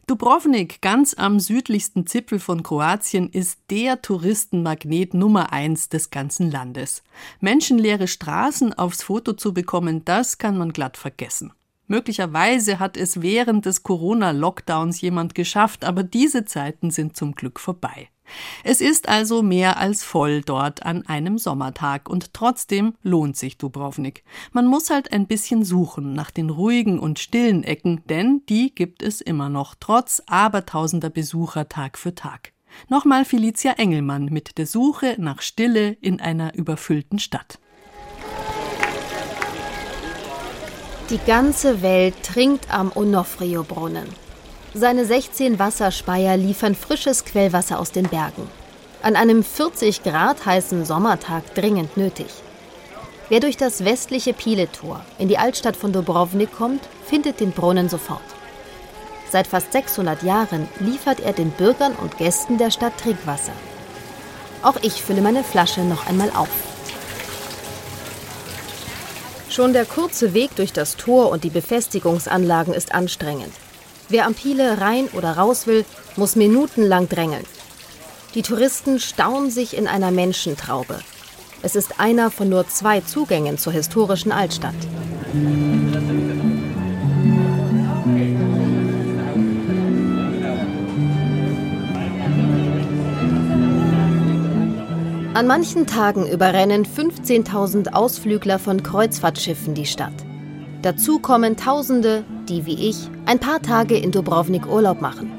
Dubrovnik, 0.07 0.83
ganz 0.83 1.15
am 1.15 1.39
südlichsten 1.39 2.05
Zipfel 2.05 2.37
von 2.39 2.61
Kroatien, 2.61 3.27
ist 3.27 3.59
der 3.71 4.03
Touristenmagnet 4.03 5.15
Nummer 5.15 5.51
eins 5.51 5.89
des 5.89 6.11
ganzen 6.11 6.51
Landes. 6.51 7.01
Menschenleere 7.39 8.07
Straßen 8.07 8.71
aufs 8.73 9.01
Foto 9.01 9.33
zu 9.33 9.51
bekommen, 9.51 10.05
das 10.05 10.37
kann 10.37 10.59
man 10.59 10.73
glatt 10.73 10.97
vergessen. 10.97 11.53
Möglicherweise 11.87 12.77
hat 12.77 12.97
es 12.97 13.23
während 13.23 13.65
des 13.65 13.81
Corona-Lockdowns 13.81 15.01
jemand 15.01 15.33
geschafft, 15.33 15.83
aber 15.83 16.03
diese 16.03 16.45
Zeiten 16.45 16.91
sind 16.91 17.17
zum 17.17 17.33
Glück 17.33 17.59
vorbei. 17.59 18.09
Es 18.63 18.81
ist 18.81 19.07
also 19.07 19.41
mehr 19.41 19.77
als 19.77 20.03
voll 20.03 20.41
dort 20.41 20.85
an 20.85 21.05
einem 21.05 21.37
Sommertag 21.37 22.09
und 22.09 22.33
trotzdem 22.33 22.95
lohnt 23.03 23.37
sich 23.37 23.57
Dubrovnik. 23.57 24.23
Man 24.51 24.67
muss 24.67 24.89
halt 24.89 25.11
ein 25.11 25.27
bisschen 25.27 25.63
suchen 25.63 26.13
nach 26.13 26.31
den 26.31 26.49
ruhigen 26.49 26.99
und 26.99 27.19
stillen 27.19 27.63
Ecken, 27.63 28.01
denn 28.09 28.41
die 28.49 28.73
gibt 28.73 29.03
es 29.03 29.21
immer 29.21 29.49
noch, 29.49 29.75
trotz 29.79 30.21
abertausender 30.27 31.09
Besucher 31.09 31.69
Tag 31.69 31.97
für 31.97 32.15
Tag. 32.15 32.53
Nochmal 32.89 33.25
Felicia 33.25 33.73
Engelmann 33.73 34.25
mit 34.25 34.57
der 34.57 34.67
Suche 34.67 35.15
nach 35.17 35.41
Stille 35.41 35.91
in 36.01 36.19
einer 36.19 36.55
überfüllten 36.55 37.19
Stadt. 37.19 37.59
Die 41.09 41.19
ganze 41.19 41.83
Welt 41.83 42.15
trinkt 42.23 42.73
am 42.73 42.91
Onofrio-Brunnen. 42.93 44.24
Seine 44.77 45.05
16 45.05 45.57
Wasserspeier 45.57 46.35
liefern 46.35 46.75
frisches 46.75 47.23
Quellwasser 47.23 47.79
aus 47.79 47.93
den 47.93 48.09
Bergen. 48.09 48.45
An 49.01 49.15
einem 49.15 49.41
40 49.41 50.03
Grad 50.03 50.45
heißen 50.45 50.83
Sommertag 50.83 51.55
dringend 51.55 51.95
nötig. 51.95 52.27
Wer 53.29 53.39
durch 53.39 53.55
das 53.55 53.85
westliche 53.85 54.33
Piletor 54.33 54.99
in 55.17 55.29
die 55.29 55.37
Altstadt 55.37 55.77
von 55.77 55.93
Dubrovnik 55.93 56.51
kommt, 56.51 56.81
findet 57.05 57.39
den 57.39 57.53
Brunnen 57.53 57.87
sofort. 57.87 58.19
Seit 59.31 59.47
fast 59.47 59.71
600 59.71 60.23
Jahren 60.23 60.67
liefert 60.81 61.21
er 61.21 61.31
den 61.31 61.51
Bürgern 61.51 61.93
und 61.93 62.17
Gästen 62.17 62.57
der 62.57 62.69
Stadt 62.69 62.97
Trinkwasser. 62.97 63.53
Auch 64.61 64.75
ich 64.81 65.01
fülle 65.01 65.21
meine 65.21 65.45
Flasche 65.45 65.85
noch 65.85 66.05
einmal 66.05 66.31
auf. 66.31 66.49
Schon 69.47 69.71
der 69.71 69.85
kurze 69.85 70.33
Weg 70.33 70.53
durch 70.57 70.73
das 70.73 70.97
Tor 70.97 71.29
und 71.29 71.45
die 71.45 71.49
Befestigungsanlagen 71.49 72.73
ist 72.73 72.93
anstrengend. 72.93 73.53
Wer 74.09 74.25
am 74.25 74.35
Piele 74.35 74.79
rein 74.81 75.07
oder 75.13 75.37
raus 75.37 75.65
will, 75.65 75.85
muss 76.15 76.35
minutenlang 76.35 77.09
drängeln. 77.09 77.45
Die 78.35 78.41
Touristen 78.41 78.99
stauen 78.99 79.49
sich 79.49 79.75
in 79.75 79.87
einer 79.87 80.11
Menschentraube. 80.11 80.99
Es 81.61 81.75
ist 81.75 81.99
einer 81.99 82.29
von 82.29 82.49
nur 82.49 82.67
zwei 82.67 83.01
Zugängen 83.01 83.57
zur 83.57 83.73
historischen 83.73 84.31
Altstadt. 84.31 84.75
An 95.33 95.47
manchen 95.47 95.87
Tagen 95.87 96.27
überrennen 96.27 96.85
15.000 96.85 97.93
Ausflügler 97.93 98.59
von 98.59 98.83
Kreuzfahrtschiffen 98.83 99.73
die 99.73 99.85
Stadt. 99.85 100.24
Dazu 100.85 101.17
kommen 101.17 101.57
Tausende, 101.57 102.23
die 102.47 102.67
wie 102.67 102.89
ich 102.89 103.09
ein 103.25 103.39
paar 103.39 103.59
Tage 103.59 103.97
in 103.97 104.11
Dubrovnik 104.11 104.71
Urlaub 104.71 105.01
machen. 105.01 105.31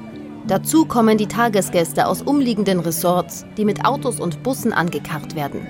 Dazu 0.49 0.87
kommen 0.87 1.19
die 1.19 1.29
Tagesgäste 1.29 2.09
aus 2.09 2.21
umliegenden 2.23 2.81
Resorts, 2.81 3.47
die 3.57 3.65
mit 3.65 3.85
Autos 3.85 4.19
und 4.19 4.43
Bussen 4.43 4.73
angekarrt 4.73 5.37
werden. 5.37 5.65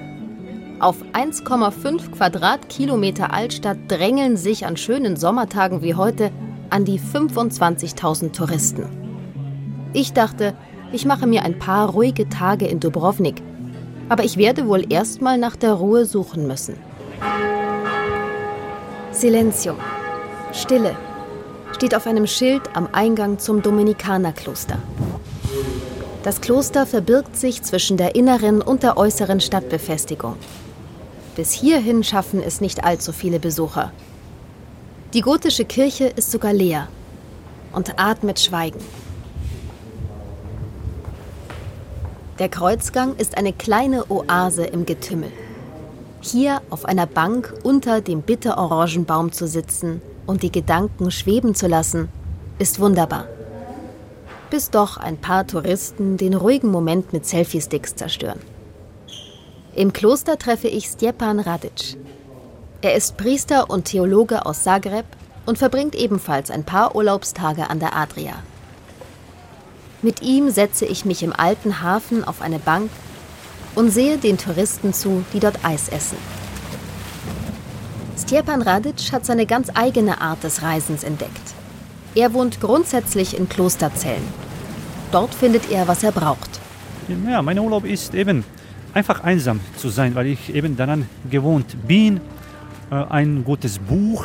Auf 0.81 0.97
1,5 1.13 2.11
Quadratkilometer 2.11 3.35
Altstadt 3.35 3.77
drängeln 3.89 4.39
sich 4.39 4.65
an 4.65 4.79
schönen 4.79 5.17
Sommertagen 5.17 5.83
wie 5.83 5.95
heute 5.95 6.31
an 6.71 6.87
die 6.87 6.99
25.000 6.99 8.33
Touristen. 8.33 8.87
Ich 9.93 10.15
dachte, 10.15 10.55
ich 10.91 11.05
mache 11.05 11.27
mir 11.27 11.43
ein 11.43 11.59
paar 11.59 11.91
ruhige 11.91 12.31
Tage 12.31 12.67
in 12.67 12.81
Dubrovnik, 12.81 13.43
aber 14.09 14.25
ich 14.25 14.39
werde 14.39 14.69
wohl 14.69 14.91
erstmal 14.91 15.37
nach 15.37 15.55
der 15.55 15.75
Ruhe 15.75 16.07
suchen 16.07 16.47
müssen. 16.47 16.79
Silencio, 19.17 19.77
Stille, 20.53 20.95
steht 21.73 21.95
auf 21.95 22.07
einem 22.07 22.27
Schild 22.27 22.61
am 22.75 22.87
Eingang 22.93 23.39
zum 23.39 23.63
Dominikanerkloster. 23.63 24.79
Das 26.23 26.43
Kloster 26.43 26.85
verbirgt 26.85 27.35
sich 27.35 27.63
zwischen 27.63 27.97
der 27.97 28.15
inneren 28.15 28.61
und 28.61 28.83
der 28.83 28.99
äußeren 28.99 29.41
Stadtbefestigung. 29.41 30.37
Bis 31.35 31.53
hierhin 31.53 32.05
schaffen 32.05 32.43
es 32.43 32.61
nicht 32.61 32.85
allzu 32.85 33.11
viele 33.13 33.41
Besucher. 33.41 33.91
Die 35.15 35.23
gotische 35.23 35.65
Kirche 35.65 36.05
ist 36.09 36.31
sogar 36.31 36.53
leer 36.53 36.89
und 37.73 37.99
atmet 37.99 38.39
Schweigen. 38.39 38.81
Der 42.39 42.51
Kreuzgang 42.51 43.17
ist 43.17 43.39
eine 43.39 43.55
kleine 43.55 44.11
Oase 44.11 44.65
im 44.65 44.85
Getümmel. 44.85 45.33
Hier 46.33 46.61
auf 46.71 46.87
einer 46.87 47.07
Bank 47.07 47.55
unter 47.63 48.01
dem 48.01 48.21
Bitterorangenbaum 48.21 49.31
zu 49.31 49.47
sitzen 49.47 50.03
und 50.27 50.43
die 50.43 50.51
Gedanken 50.51 51.13
schweben 51.13 51.55
zu 51.55 51.69
lassen, 51.69 52.09
ist 52.59 52.81
wunderbar. 52.81 53.29
Bis 54.51 54.71
doch 54.71 54.97
ein 54.97 55.19
paar 55.19 55.47
Touristen 55.47 56.17
den 56.17 56.35
ruhigen 56.35 56.73
Moment 56.73 57.13
mit 57.13 57.27
Selfie-Sticks 57.27 57.95
zerstören. 57.95 58.41
Im 59.77 59.93
Kloster 59.93 60.37
treffe 60.37 60.67
ich 60.67 60.87
Stjepan 60.87 61.39
Radic. 61.39 61.97
Er 62.83 62.97
ist 62.97 63.17
Priester 63.17 63.71
und 63.71 63.85
Theologe 63.85 64.47
aus 64.47 64.65
Zagreb 64.65 65.07
und 65.47 65.59
verbringt 65.59 65.95
ebenfalls 65.95 66.51
ein 66.51 66.65
paar 66.65 66.97
Urlaubstage 66.97 67.71
an 67.71 67.79
der 67.79 67.95
Adria. 67.95 68.35
Mit 70.03 70.23
ihm 70.23 70.51
setze 70.51 70.87
ich 70.87 71.05
mich 71.05 71.23
im 71.23 71.33
alten 71.33 71.83
Hafen 71.83 72.25
auf 72.25 72.43
eine 72.43 72.59
Bank 72.59 72.91
und 73.77 73.91
sehe 73.91 74.19
den 74.19 74.39
Touristen 74.39 74.93
zu, 74.93 75.25
die 75.33 75.39
dort 75.39 75.65
Eis 75.65 75.89
essen. 75.89 76.19
Stjepan 78.19 78.63
Radic 78.63 79.13
hat 79.13 79.25
seine 79.25 79.47
ganz 79.47 79.71
eigene 79.75 80.21
Art 80.21 80.43
des 80.43 80.63
Reisens 80.63 81.05
entdeckt. 81.05 81.55
Er 82.17 82.33
wohnt 82.33 82.61
grundsätzlich 82.61 83.39
in 83.39 83.49
Klosterzellen. 83.49 84.27
Dort 85.13 85.33
findet 85.35 85.71
er, 85.71 85.87
was 85.87 86.03
er 86.03 86.11
braucht. 86.11 86.59
Ja, 87.09 87.41
mein 87.43 87.59
Urlaub 87.59 87.85
ist 87.85 88.15
eben 88.15 88.43
einfach 88.95 89.23
einsam 89.23 89.61
zu 89.77 89.91
sein, 89.91 90.15
weil 90.15 90.27
ich 90.27 90.53
eben 90.55 90.77
daran 90.77 91.09
gewohnt 91.31 91.77
bin, 91.87 92.21
äh, 92.91 92.95
ein 92.95 93.45
gutes 93.45 93.79
Buch 93.79 94.25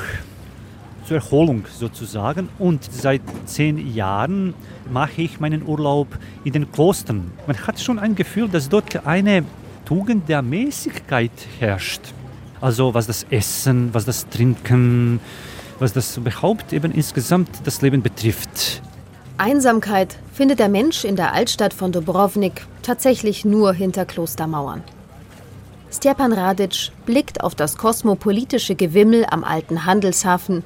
Erholung 1.15 1.65
sozusagen. 1.72 2.50
Und 2.60 2.84
seit 2.84 3.22
zehn 3.46 3.94
Jahren 3.94 4.53
mache 4.91 5.22
ich 5.22 5.39
meinen 5.39 5.63
Urlaub 5.65 6.08
in 6.44 6.53
den 6.53 6.72
Klostern. 6.72 7.32
Man 7.48 7.58
hat 7.68 7.80
schon 7.80 8.00
ein 8.00 8.15
Gefühl, 8.15 8.50
dass 8.50 8.70
dort 8.70 9.06
eine 9.06 9.44
Tugend 9.86 10.30
der 10.30 10.41
Mäßigkeit 10.41 11.32
herrscht. 11.60 12.01
Also 12.62 12.94
was 12.94 13.08
das 13.08 13.26
Essen, 13.30 13.93
was 13.93 14.06
das 14.06 14.30
Trinken, 14.30 15.19
was 15.80 15.93
das 15.93 16.15
überhaupt 16.17 16.74
eben 16.74 16.91
insgesamt 16.91 17.50
das 17.65 17.82
Leben 17.82 18.02
betrifft. 18.02 18.82
Einsamkeit 19.38 20.17
findet 20.32 20.60
der 20.60 20.69
Mensch 20.69 21.04
in 21.04 21.15
der 21.15 21.34
Altstadt 21.34 21.74
von 21.74 21.91
Dubrovnik 21.91 22.67
tatsächlich 22.84 23.43
nur 23.43 23.74
hinter 23.74 24.06
Klostermauern. 24.06 24.84
Stjepan 25.91 26.32
Radic 26.32 26.91
blickt 27.06 27.43
auf 27.43 27.56
das 27.56 27.76
kosmopolitische 27.76 28.76
Gewimmel 28.76 29.26
am 29.30 29.43
alten 29.43 29.86
Handelshafen, 29.86 30.63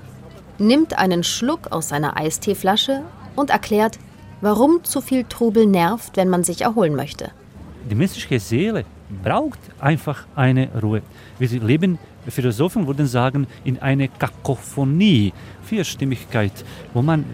nimmt 0.57 0.97
einen 0.97 1.23
Schluck 1.23 1.71
aus 1.71 1.89
seiner 1.89 2.17
Eisteeflasche 2.17 3.01
und 3.35 3.49
erklärt, 3.49 3.99
warum 4.41 4.83
zu 4.83 5.01
viel 5.01 5.23
Trubel 5.23 5.65
nervt, 5.65 6.17
wenn 6.17 6.29
man 6.29 6.43
sich 6.43 6.61
erholen 6.61 6.95
möchte. 6.95 7.31
Die 7.89 7.95
menschliche 7.95 8.39
Seele 8.39 8.85
braucht 9.23 9.59
einfach 9.79 10.25
eine 10.35 10.69
Ruhe. 10.81 11.01
Wir 11.37 11.47
leben, 11.61 11.99
Philosophen 12.27 12.87
würden 12.87 13.05
sagen, 13.05 13.47
in 13.63 13.79
einer 13.79 14.07
Kakophonie, 14.07 15.33
Vierstimmigkeit, 15.63 16.51
wo 16.93 17.01
man 17.01 17.25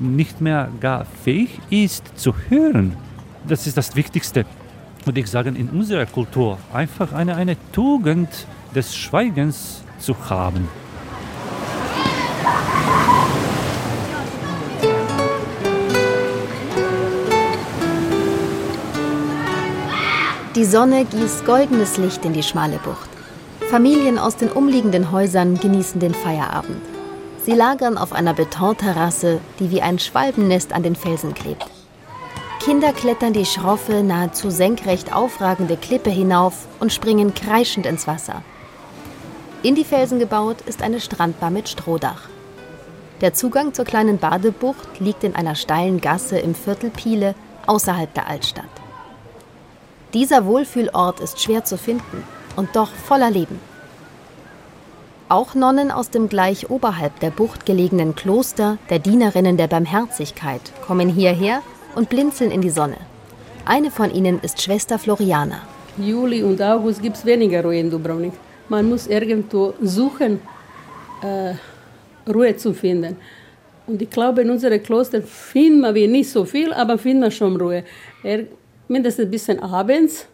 nicht 0.00 0.40
mehr 0.40 0.68
gar 0.80 1.04
fähig 1.24 1.50
ist 1.70 2.18
zu 2.18 2.34
hören. 2.48 2.96
Das 3.46 3.66
ist 3.66 3.76
das 3.76 3.94
Wichtigste. 3.94 4.44
Und 5.06 5.18
ich 5.18 5.28
sage 5.28 5.50
in 5.50 5.68
unserer 5.68 6.06
Kultur 6.06 6.58
einfach 6.72 7.12
eine, 7.12 7.36
eine 7.36 7.56
Tugend 7.72 8.28
des 8.74 8.96
Schweigens 8.96 9.82
zu 9.98 10.16
haben. 10.30 10.66
Die 20.54 20.64
Sonne 20.64 21.04
gießt 21.04 21.44
goldenes 21.46 21.96
Licht 21.96 22.24
in 22.24 22.32
die 22.32 22.44
schmale 22.44 22.78
Bucht. 22.78 23.10
Familien 23.70 24.20
aus 24.20 24.36
den 24.36 24.50
umliegenden 24.50 25.10
Häusern 25.10 25.58
genießen 25.58 25.98
den 25.98 26.14
Feierabend. 26.14 26.80
Sie 27.44 27.54
lagern 27.54 27.98
auf 27.98 28.12
einer 28.12 28.34
Betonterrasse, 28.34 29.40
die 29.58 29.72
wie 29.72 29.82
ein 29.82 29.98
Schwalbennest 29.98 30.72
an 30.72 30.84
den 30.84 30.94
Felsen 30.94 31.34
klebt. 31.34 31.66
Kinder 32.60 32.92
klettern 32.92 33.32
die 33.32 33.46
schroffe, 33.46 34.04
nahezu 34.04 34.48
senkrecht 34.48 35.12
aufragende 35.12 35.76
Klippe 35.76 36.10
hinauf 36.10 36.68
und 36.78 36.92
springen 36.92 37.34
kreischend 37.34 37.84
ins 37.84 38.06
Wasser. 38.06 38.42
In 39.64 39.74
die 39.74 39.84
Felsen 39.84 40.20
gebaut 40.20 40.58
ist 40.66 40.82
eine 40.82 41.00
Strandbar 41.00 41.50
mit 41.50 41.68
Strohdach. 41.68 42.28
Der 43.24 43.32
Zugang 43.32 43.72
zur 43.72 43.86
kleinen 43.86 44.18
Badebucht 44.18 45.00
liegt 45.00 45.24
in 45.24 45.34
einer 45.34 45.54
steilen 45.54 46.02
Gasse 46.02 46.38
im 46.38 46.54
Viertel 46.54 46.90
Piele 46.90 47.34
außerhalb 47.64 48.12
der 48.12 48.28
Altstadt. 48.28 48.68
Dieser 50.12 50.44
Wohlfühlort 50.44 51.20
ist 51.20 51.40
schwer 51.40 51.64
zu 51.64 51.78
finden 51.78 52.22
und 52.54 52.76
doch 52.76 52.90
voller 52.90 53.30
Leben. 53.30 53.58
Auch 55.30 55.54
Nonnen 55.54 55.90
aus 55.90 56.10
dem 56.10 56.28
gleich 56.28 56.68
oberhalb 56.68 57.18
der 57.20 57.30
Bucht 57.30 57.64
gelegenen 57.64 58.14
Kloster 58.14 58.76
der 58.90 58.98
Dienerinnen 58.98 59.56
der 59.56 59.68
Barmherzigkeit 59.68 60.60
kommen 60.86 61.08
hierher 61.08 61.62
und 61.94 62.10
blinzeln 62.10 62.50
in 62.50 62.60
die 62.60 62.68
Sonne. 62.68 62.98
Eine 63.64 63.90
von 63.90 64.12
ihnen 64.12 64.38
ist 64.40 64.60
Schwester 64.60 64.98
Floriana. 64.98 65.62
Juli 65.96 66.42
und 66.42 66.60
August 66.60 67.00
gibt 67.00 67.16
es 67.16 67.24
weniger 67.24 67.64
Ruhe 67.64 67.78
in 67.78 67.90
Dubrovnik. 67.90 68.34
Man 68.68 68.86
muss 68.86 69.06
irgendwo 69.06 69.72
suchen, 69.80 70.42
äh, 71.22 71.54
Ruhe 72.32 72.56
zu 72.56 72.72
finden. 72.72 73.16
Und 73.86 74.00
ich 74.00 74.10
glaube, 74.10 74.42
in 74.42 74.50
unserem 74.50 74.82
Kloster 74.82 75.22
finden 75.22 75.94
wir 75.94 76.08
nicht 76.08 76.30
so 76.30 76.44
viel, 76.44 76.72
aber 76.72 76.96
finden 76.98 77.22
wir 77.22 77.30
schon 77.30 77.56
Ruhe. 77.56 77.84
Mindestens 78.88 79.26
ein 79.26 79.30
bisschen 79.30 79.62
abends 79.62 80.26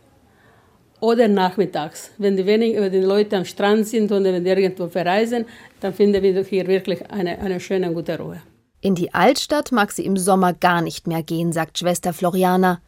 oder 1.00 1.28
nachmittags. 1.28 2.10
Wenn 2.18 2.36
die, 2.36 2.46
wenig, 2.46 2.76
wenn 2.76 2.92
die 2.92 3.00
Leute 3.00 3.36
am 3.36 3.44
Strand 3.44 3.86
sind 3.86 4.12
oder 4.12 4.24
wenn 4.24 4.44
die 4.44 4.50
irgendwo 4.50 4.86
verreisen, 4.86 5.46
dann 5.80 5.94
finden 5.94 6.22
wir 6.22 6.44
hier 6.44 6.66
wirklich 6.66 7.10
eine, 7.10 7.38
eine 7.38 7.58
schöne 7.58 7.92
gute 7.92 8.18
Ruhe. 8.18 8.40
In 8.80 8.94
die 8.94 9.12
Altstadt 9.12 9.72
mag 9.72 9.92
sie 9.92 10.04
im 10.04 10.16
Sommer 10.16 10.52
gar 10.54 10.80
nicht 10.80 11.06
mehr 11.06 11.22
gehen, 11.22 11.52
sagt 11.52 11.78
Schwester 11.78 12.12
Floriana. 12.12 12.80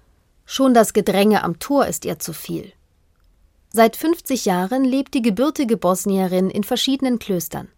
Schon 0.44 0.74
das 0.74 0.92
Gedränge 0.92 1.42
am 1.42 1.58
Tor 1.58 1.86
ist 1.86 2.04
ihr 2.04 2.18
zu 2.18 2.32
viel. 2.32 2.72
Seit 3.70 3.96
50 3.96 4.44
Jahren 4.44 4.84
lebt 4.84 5.14
die 5.14 5.22
gebürtige 5.22 5.76
Bosnierin 5.76 6.50
in 6.50 6.64
verschiedenen 6.64 7.18
Klöstern. 7.18 7.68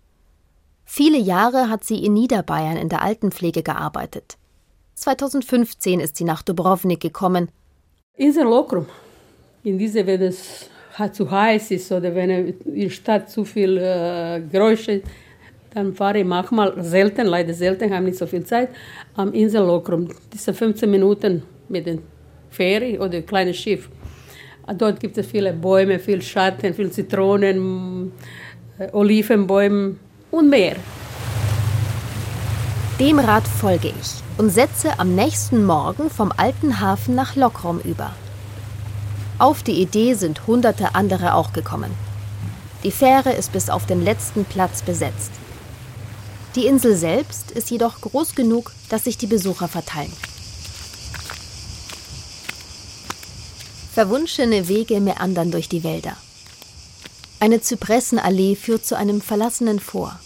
Viele 0.84 1.18
Jahre 1.18 1.70
hat 1.70 1.84
sie 1.84 2.04
in 2.04 2.14
Niederbayern 2.14 2.76
in 2.76 2.88
der 2.88 3.02
Altenpflege 3.02 3.62
gearbeitet. 3.62 4.36
2015 4.94 6.00
ist 6.00 6.16
sie 6.16 6.24
nach 6.24 6.42
Dubrovnik 6.42 7.00
gekommen. 7.00 7.48
Insel 8.16 8.44
Lokrum 8.44 8.86
in 9.64 9.78
diese, 9.78 10.06
wenn 10.06 10.22
es 10.22 10.68
zu 11.12 11.28
heiß 11.28 11.72
ist 11.72 11.90
oder 11.90 12.14
wenn 12.14 12.30
in 12.30 12.54
der 12.64 12.90
Stadt 12.90 13.28
zu 13.30 13.44
viel 13.44 13.78
äh, 13.78 14.40
Geräusche, 14.52 15.02
dann 15.72 15.92
fahre 15.92 16.20
ich 16.20 16.24
manchmal 16.24 16.80
selten, 16.84 17.26
leider 17.26 17.52
selten, 17.52 17.92
habe 17.92 18.04
nicht 18.04 18.18
so 18.18 18.26
viel 18.26 18.44
Zeit, 18.44 18.68
am 19.16 19.32
Insel 19.32 19.64
Lokrum. 19.66 20.08
Diese 20.32 20.54
15 20.54 20.88
Minuten 20.88 21.42
mit 21.68 21.86
dem 21.86 22.00
Ferry 22.50 22.96
oder 22.98 23.22
kleines 23.22 23.56
Schiff. 23.56 23.88
Dort 24.78 25.00
gibt 25.00 25.18
es 25.18 25.26
viele 25.26 25.52
Bäume, 25.52 25.98
viel 25.98 26.22
Schatten, 26.22 26.72
viel 26.72 26.90
Zitronen, 26.90 28.12
äh, 28.78 28.88
Olivenbäume 28.92 29.96
und 30.34 30.50
mehr. 30.50 30.76
Dem 32.98 33.18
Rat 33.18 33.46
folge 33.46 33.88
ich 33.88 34.22
und 34.36 34.50
setze 34.50 34.98
am 34.98 35.14
nächsten 35.14 35.64
Morgen 35.64 36.10
vom 36.10 36.32
alten 36.36 36.80
Hafen 36.80 37.14
nach 37.14 37.36
Lokrum 37.36 37.80
über. 37.80 38.14
Auf 39.38 39.62
die 39.62 39.80
Idee 39.80 40.14
sind 40.14 40.46
hunderte 40.46 40.94
andere 40.94 41.34
auch 41.34 41.52
gekommen. 41.52 41.90
Die 42.82 42.90
Fähre 42.90 43.32
ist 43.32 43.52
bis 43.52 43.70
auf 43.70 43.86
den 43.86 44.04
letzten 44.04 44.44
Platz 44.44 44.82
besetzt. 44.82 45.30
Die 46.54 46.66
Insel 46.66 46.96
selbst 46.96 47.50
ist 47.50 47.70
jedoch 47.70 48.00
groß 48.00 48.34
genug, 48.34 48.72
dass 48.88 49.04
sich 49.04 49.18
die 49.18 49.26
Besucher 49.26 49.66
verteilen. 49.66 50.12
Verwunschene 53.92 54.68
Wege 54.68 55.00
meandern 55.00 55.50
durch 55.50 55.68
die 55.68 55.84
Wälder. 55.84 56.16
Eine 57.40 57.60
Zypressenallee 57.60 58.56
führt 58.56 58.86
zu 58.86 58.96
einem 58.96 59.20
verlassenen 59.20 59.78
Vor. 59.78 60.18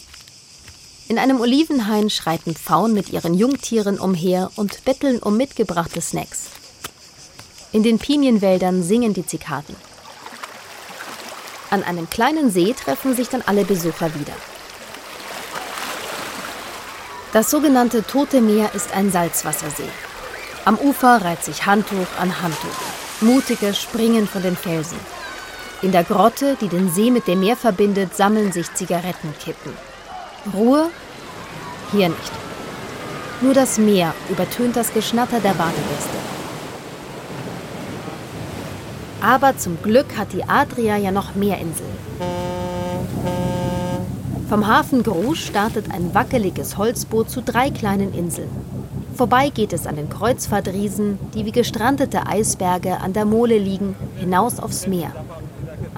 In 1.08 1.18
einem 1.18 1.40
Olivenhain 1.40 2.10
schreiten 2.10 2.54
Pfauen 2.54 2.92
mit 2.92 3.08
ihren 3.08 3.32
Jungtieren 3.32 3.98
umher 3.98 4.50
und 4.56 4.84
betteln 4.84 5.18
um 5.20 5.38
mitgebrachte 5.38 6.02
Snacks. 6.02 6.50
In 7.72 7.82
den 7.82 7.98
Pinienwäldern 7.98 8.82
singen 8.82 9.14
die 9.14 9.26
Zikaden. 9.26 9.74
An 11.70 11.82
einem 11.82 12.10
kleinen 12.10 12.50
See 12.50 12.74
treffen 12.74 13.16
sich 13.16 13.30
dann 13.30 13.42
alle 13.46 13.64
Besucher 13.64 14.14
wieder. 14.14 14.34
Das 17.32 17.50
sogenannte 17.50 18.02
Tote 18.02 18.42
Meer 18.42 18.74
ist 18.74 18.92
ein 18.92 19.10
Salzwassersee. 19.10 19.88
Am 20.66 20.76
Ufer 20.76 21.22
reiht 21.24 21.42
sich 21.42 21.64
Handtuch 21.64 22.18
an 22.18 22.42
Handtuch. 22.42 22.68
Mutige 23.22 23.72
springen 23.72 24.28
von 24.28 24.42
den 24.42 24.56
Felsen. 24.56 24.98
In 25.80 25.92
der 25.92 26.04
Grotte, 26.04 26.58
die 26.60 26.68
den 26.68 26.90
See 26.92 27.10
mit 27.10 27.26
dem 27.26 27.40
Meer 27.40 27.56
verbindet, 27.56 28.14
sammeln 28.14 28.52
sich 28.52 28.74
Zigarettenkippen. 28.74 29.87
Ruhe? 30.54 30.90
Hier 31.92 32.08
nicht. 32.08 32.32
Nur 33.40 33.54
das 33.54 33.78
Meer 33.78 34.14
übertönt 34.28 34.76
das 34.76 34.92
Geschnatter 34.92 35.40
der 35.40 35.54
Badegäste. 35.54 36.18
Aber 39.20 39.56
zum 39.56 39.82
Glück 39.82 40.16
hat 40.16 40.32
die 40.32 40.44
Adria 40.44 40.96
ja 40.96 41.10
noch 41.10 41.34
mehr 41.34 41.58
Inseln. 41.58 41.90
Vom 44.48 44.66
Hafen 44.66 45.02
Grusch 45.02 45.44
startet 45.44 45.90
ein 45.92 46.14
wackeliges 46.14 46.78
Holzboot 46.78 47.28
zu 47.28 47.42
drei 47.42 47.70
kleinen 47.70 48.14
Inseln. 48.14 48.48
Vorbei 49.14 49.50
geht 49.50 49.72
es 49.72 49.86
an 49.86 49.96
den 49.96 50.08
Kreuzfahrtriesen, 50.08 51.18
die 51.34 51.44
wie 51.44 51.52
gestrandete 51.52 52.26
Eisberge 52.26 52.98
an 53.00 53.12
der 53.12 53.24
Mole 53.24 53.58
liegen, 53.58 53.96
hinaus 54.16 54.60
aufs 54.60 54.86
Meer. 54.86 55.12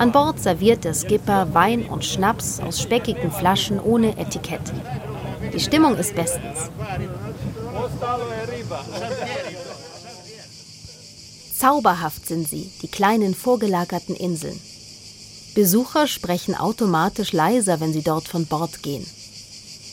An 0.00 0.12
Bord 0.12 0.40
serviert 0.40 0.84
der 0.84 0.94
Skipper 0.94 1.52
Wein 1.52 1.84
und 1.84 2.06
Schnaps 2.06 2.58
aus 2.58 2.80
speckigen 2.80 3.30
Flaschen 3.30 3.78
ohne 3.78 4.16
Etikett. 4.16 4.62
Die 5.52 5.60
Stimmung 5.60 5.94
ist 5.98 6.14
bestens. 6.14 6.70
Zauberhaft 11.54 12.26
sind 12.26 12.48
sie, 12.48 12.70
die 12.80 12.88
kleinen 12.88 13.34
vorgelagerten 13.34 14.16
Inseln. 14.16 14.58
Besucher 15.54 16.06
sprechen 16.06 16.54
automatisch 16.54 17.34
leiser, 17.34 17.80
wenn 17.80 17.92
sie 17.92 18.02
dort 18.02 18.26
von 18.26 18.46
Bord 18.46 18.82
gehen. 18.82 19.04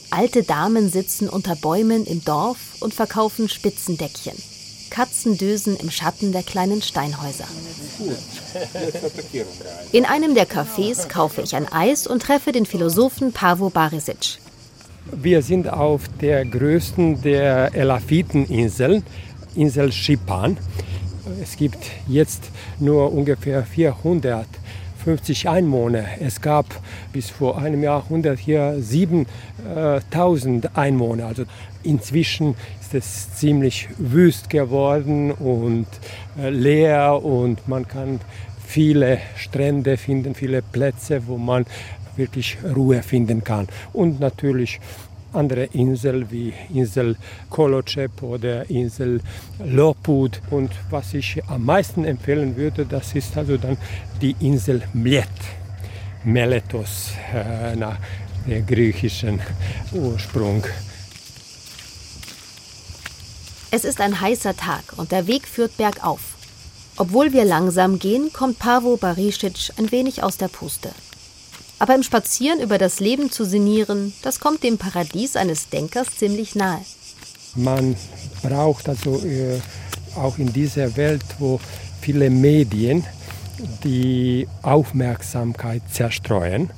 Alte 0.09 0.43
Damen 0.43 0.89
sitzen 0.89 1.27
unter 1.27 1.57
Bäumen 1.57 2.05
im 2.05 2.23
Dorf 2.23 2.77
und 2.79 2.93
verkaufen 2.93 3.49
Spitzendeckchen. 3.49 4.41
Katzendösen 4.89 5.75
im 5.77 5.91
Schatten 5.91 6.31
der 6.31 6.43
kleinen 6.43 6.81
Steinhäuser. 6.81 7.47
In 9.91 10.05
einem 10.05 10.35
der 10.35 10.47
Cafés 10.47 11.07
kaufe 11.07 11.41
ich 11.41 11.55
ein 11.55 11.71
Eis 11.71 12.07
und 12.07 12.21
treffe 12.21 12.51
den 12.51 12.65
Philosophen 12.65 13.31
Pavo 13.31 13.69
Barisic. 13.69 14.39
Wir 15.11 15.41
sind 15.41 15.69
auf 15.69 16.03
der 16.21 16.45
größten 16.45 17.21
der 17.21 17.73
Elafiteninseln, 17.73 19.03
Insel 19.55 19.91
Schipan. 19.91 20.57
Es 21.41 21.55
gibt 21.55 21.79
jetzt 22.07 22.43
nur 22.79 23.11
ungefähr 23.11 23.65
450 25.07 25.47
Einwohner. 25.47 26.03
Es 26.19 26.41
gab 26.41 26.65
bis 27.13 27.29
vor 27.29 27.57
einem 27.57 27.81
Jahrhundert 27.81 28.39
hier 28.39 28.75
7000 28.77 30.77
Einwohner. 30.77 31.27
Also 31.27 31.43
inzwischen 31.81 32.55
ist 32.81 32.93
es 32.93 33.33
ziemlich 33.35 33.87
wüst 33.97 34.49
geworden 34.49 35.31
und 35.31 35.87
äh, 36.37 36.49
leer 36.49 37.23
und 37.23 37.69
man 37.69 37.87
kann 37.87 38.19
viele 38.65 39.19
Strände 39.37 39.95
finden, 39.95 40.35
viele 40.35 40.61
Plätze, 40.61 41.25
wo 41.27 41.37
man 41.37 41.65
wirklich 42.17 42.57
Ruhe 42.75 43.01
finden 43.01 43.45
kann. 43.45 43.69
Und 43.93 44.19
natürlich 44.19 44.81
andere 45.37 45.65
Inseln 45.65 46.29
wie 46.31 46.53
Insel 46.73 47.15
Kolocep 47.49 48.23
oder 48.23 48.69
Insel 48.69 49.21
Lopud. 49.63 50.41
Und 50.49 50.71
was 50.89 51.13
ich 51.13 51.41
am 51.47 51.65
meisten 51.65 52.03
empfehlen 52.03 52.57
würde, 52.57 52.85
das 52.85 53.13
ist 53.13 53.37
also 53.37 53.57
dann 53.57 53.77
die 54.21 54.35
Insel 54.39 54.81
Mlet, 54.93 55.29
Meletos, 56.23 57.11
äh, 57.33 57.75
nach 57.75 57.97
dem 58.47 58.65
griechischen 58.65 59.39
Ursprung. 59.93 60.63
Es 63.69 63.83
ist 63.83 63.99
ein 64.01 64.19
heißer 64.19 64.55
Tag 64.55 64.83
und 64.95 65.11
der 65.11 65.27
Weg 65.27 65.47
führt 65.47 65.77
bergauf. 65.77 66.35
Obwohl 66.95 67.31
wir 67.31 67.45
langsam 67.45 67.99
gehen, 67.99 68.31
kommt 68.33 68.57
Pavo 68.57 68.97
Barisic 68.97 69.71
ein 69.77 69.91
wenig 69.91 70.23
aus 70.23 70.37
der 70.37 70.47
Puste. 70.47 70.89
Aber 71.79 71.93
im 71.93 72.03
Spazieren 72.03 72.59
über 72.59 72.77
das 72.77 72.99
Leben 72.99 73.31
zu 73.31 73.45
sinnieren, 73.45 74.13
das 74.23 74.39
kommt 74.39 74.63
dem 74.63 74.77
Paradies 74.77 75.35
eines 75.35 75.69
Denkers 75.69 76.07
ziemlich 76.17 76.55
nahe. 76.55 76.81
Man 77.55 77.95
braucht 78.41 78.89
also 78.89 79.21
äh, 79.23 79.59
auch 80.15 80.37
in 80.37 80.51
dieser 80.53 80.95
Welt, 80.97 81.23
wo 81.39 81.59
viele 82.01 82.29
Medien 82.29 83.05
die 83.83 84.47
Aufmerksamkeit 84.61 85.81
zerstreuen, 85.91 86.69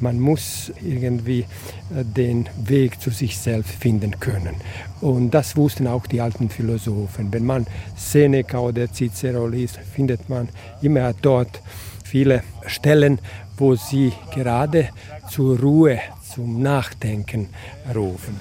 man 0.00 0.20
muss 0.20 0.72
irgendwie 0.82 1.40
äh, 1.40 2.04
den 2.04 2.48
Weg 2.64 3.00
zu 3.00 3.10
sich 3.10 3.38
selbst 3.38 3.72
finden 3.72 4.18
können. 4.20 4.56
Und 5.00 5.32
das 5.32 5.56
wussten 5.56 5.86
auch 5.86 6.06
die 6.06 6.20
alten 6.20 6.50
Philosophen. 6.50 7.32
Wenn 7.32 7.44
man 7.44 7.66
Seneca 7.96 8.58
oder 8.58 8.92
Cicero 8.92 9.46
liest, 9.46 9.78
findet 9.94 10.28
man 10.28 10.48
immer 10.82 11.12
dort 11.12 11.60
viele 12.04 12.42
Stellen, 12.66 13.18
wo 13.56 13.74
sie 13.74 14.12
gerade 14.34 14.88
zur 15.30 15.58
Ruhe, 15.58 15.98
zum 16.34 16.62
Nachdenken 16.62 17.48
rufen. 17.94 18.38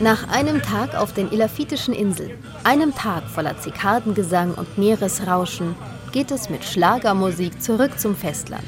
Nach 0.00 0.28
einem 0.28 0.60
Tag 0.60 0.94
auf 0.94 1.12
den 1.12 1.32
Elafitischen 1.32 1.94
Inseln, 1.94 2.32
einem 2.64 2.94
Tag 2.94 3.28
voller 3.30 3.58
Zikadengesang 3.58 4.52
und 4.52 4.76
Meeresrauschen, 4.76 5.76
geht 6.14 6.30
es 6.30 6.48
mit 6.48 6.64
Schlagermusik 6.64 7.60
zurück 7.60 7.98
zum 7.98 8.14
Festland. 8.14 8.64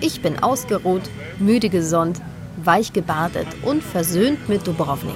Ich 0.00 0.22
bin 0.22 0.38
ausgeruht, 0.42 1.02
müde 1.38 1.68
gesund, 1.68 2.22
weich 2.56 2.94
gebadet 2.94 3.46
und 3.62 3.82
versöhnt 3.82 4.48
mit 4.48 4.66
Dubrovnik. 4.66 5.14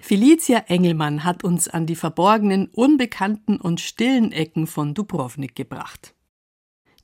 Felicia 0.00 0.64
Engelmann 0.66 1.22
hat 1.22 1.44
uns 1.44 1.68
an 1.68 1.86
die 1.86 1.94
verborgenen, 1.94 2.66
unbekannten 2.72 3.60
und 3.60 3.80
stillen 3.80 4.32
Ecken 4.32 4.66
von 4.66 4.94
Dubrovnik 4.94 5.54
gebracht. 5.54 6.14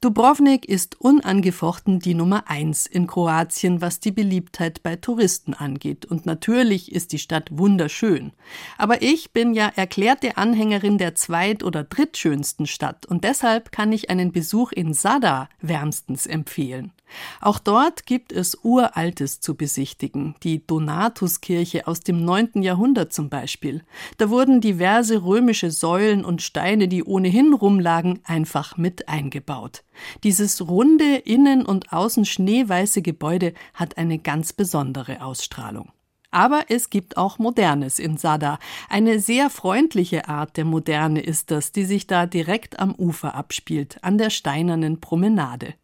Dubrovnik 0.05 0.69
ist 0.69 1.01
unangefochten 1.01 1.99
die 1.99 2.12
Nummer 2.12 2.51
eins 2.51 2.85
in 2.85 3.07
Kroatien, 3.07 3.81
was 3.81 4.01
die 4.01 4.11
Beliebtheit 4.11 4.83
bei 4.83 4.97
Touristen 4.97 5.55
angeht. 5.55 6.05
Und 6.05 6.27
natürlich 6.27 6.93
ist 6.93 7.12
die 7.12 7.19
Stadt 7.19 7.49
wunderschön. 7.51 8.33
Aber 8.77 9.01
ich 9.01 9.33
bin 9.33 9.55
ja 9.55 9.73
erklärte 9.75 10.37
Anhängerin 10.37 10.99
der 10.99 11.14
zweit- 11.14 11.64
oder 11.64 11.85
drittschönsten 11.85 12.67
Stadt 12.67 13.07
und 13.07 13.25
deshalb 13.25 13.73
kann 13.73 13.93
ich 13.93 14.11
einen 14.11 14.31
Besuch 14.31 14.73
in 14.73 14.93
Sada 14.93 15.49
wärmstens 15.62 16.27
empfehlen. 16.27 16.93
Auch 17.40 17.59
dort 17.59 18.07
gibt 18.07 18.33
es 18.33 18.59
Uraltes 18.62 19.40
zu 19.40 19.55
besichtigen, 19.55 20.35
die 20.42 20.66
Donatuskirche 20.66 21.87
aus 21.87 22.00
dem 22.00 22.24
9. 22.24 22.62
Jahrhundert 22.62 23.12
zum 23.12 23.29
Beispiel. 23.29 23.83
Da 24.18 24.31
wurden 24.31 24.61
diverse 24.61 25.24
römische 25.24 25.70
Säulen 25.70 26.24
und 26.24 26.42
Steine, 26.42 26.88
die 26.88 27.05
ohnehin 27.05 27.53
rumlagen, 27.55 28.20
einfach 28.24 28.77
mit 28.77 29.09
eingebaut. 29.09 29.85
Dieses 30.22 30.68
runde, 30.68 31.16
innen 31.16 31.64
und 31.64 31.92
außen 31.92 32.24
schneeweiße 32.24 33.03
Gebäude 33.03 33.55
hat 33.74 33.98
eine 33.98 34.18
ganz 34.18 34.53
besondere 34.53 35.22
Ausstrahlung. 35.24 35.92
Aber 36.35 36.64
es 36.68 36.90
gibt 36.90 37.16
auch 37.16 37.38
Modernes 37.38 38.00
in 38.00 38.16
Sada. 38.16 38.59
Eine 38.88 39.20
sehr 39.20 39.50
freundliche 39.50 40.27
Art 40.29 40.57
der 40.57 40.64
Moderne 40.64 41.20
ist 41.20 41.53
das, 41.53 41.70
die 41.70 41.85
sich 41.85 42.09
da 42.09 42.27
direkt 42.27 42.81
am 42.81 42.92
Ufer 42.92 43.37
abspielt, 43.37 43.98
an 44.03 44.18
der 44.18 44.31
steinernen 44.31 45.00
Promenade. 45.00 45.74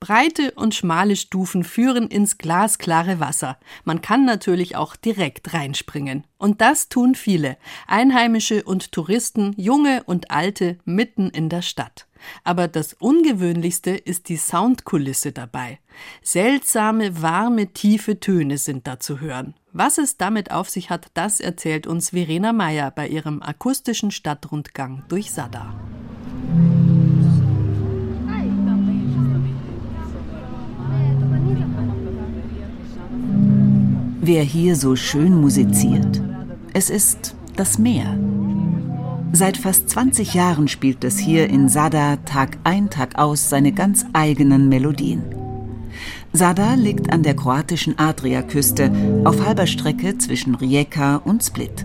Breite 0.00 0.52
und 0.52 0.74
schmale 0.74 1.16
Stufen 1.16 1.64
führen 1.64 2.08
ins 2.08 2.38
glasklare 2.38 3.20
Wasser. 3.20 3.58
Man 3.84 4.00
kann 4.00 4.24
natürlich 4.24 4.76
auch 4.76 4.96
direkt 4.96 5.54
reinspringen. 5.54 6.24
Und 6.38 6.60
das 6.60 6.88
tun 6.88 7.14
viele, 7.14 7.56
Einheimische 7.86 8.64
und 8.64 8.92
Touristen, 8.92 9.54
junge 9.56 10.02
und 10.04 10.30
alte, 10.30 10.78
mitten 10.84 11.30
in 11.30 11.48
der 11.48 11.62
Stadt. 11.62 12.06
Aber 12.42 12.68
das 12.68 12.94
Ungewöhnlichste 12.94 13.90
ist 13.90 14.28
die 14.28 14.36
Soundkulisse 14.36 15.32
dabei. 15.32 15.78
Seltsame, 16.22 17.22
warme, 17.22 17.68
tiefe 17.68 18.20
Töne 18.20 18.58
sind 18.58 18.86
da 18.86 18.98
zu 18.98 19.20
hören. 19.20 19.54
Was 19.72 19.98
es 19.98 20.16
damit 20.16 20.50
auf 20.50 20.70
sich 20.70 20.90
hat, 20.90 21.08
das 21.14 21.40
erzählt 21.40 21.86
uns 21.86 22.10
Verena 22.10 22.52
Meyer 22.52 22.90
bei 22.90 23.08
ihrem 23.08 23.42
akustischen 23.42 24.10
Stadtrundgang 24.10 25.04
durch 25.08 25.32
Sada. 25.32 25.74
Wer 34.26 34.42
hier 34.42 34.74
so 34.74 34.96
schön 34.96 35.38
musiziert, 35.38 36.22
es 36.72 36.88
ist 36.88 37.36
das 37.56 37.78
Meer. 37.78 38.18
Seit 39.32 39.58
fast 39.58 39.90
20 39.90 40.32
Jahren 40.32 40.66
spielt 40.66 41.04
es 41.04 41.18
hier 41.18 41.50
in 41.50 41.68
Sada 41.68 42.16
Tag 42.24 42.56
ein, 42.64 42.88
Tag 42.88 43.18
aus 43.18 43.50
seine 43.50 43.72
ganz 43.72 44.06
eigenen 44.14 44.70
Melodien. 44.70 45.24
Sada 46.32 46.72
liegt 46.72 47.12
an 47.12 47.22
der 47.22 47.36
kroatischen 47.36 47.98
Adriaküste 47.98 48.90
auf 49.24 49.44
halber 49.44 49.66
Strecke 49.66 50.16
zwischen 50.16 50.54
Rijeka 50.54 51.16
und 51.16 51.44
Split. 51.44 51.84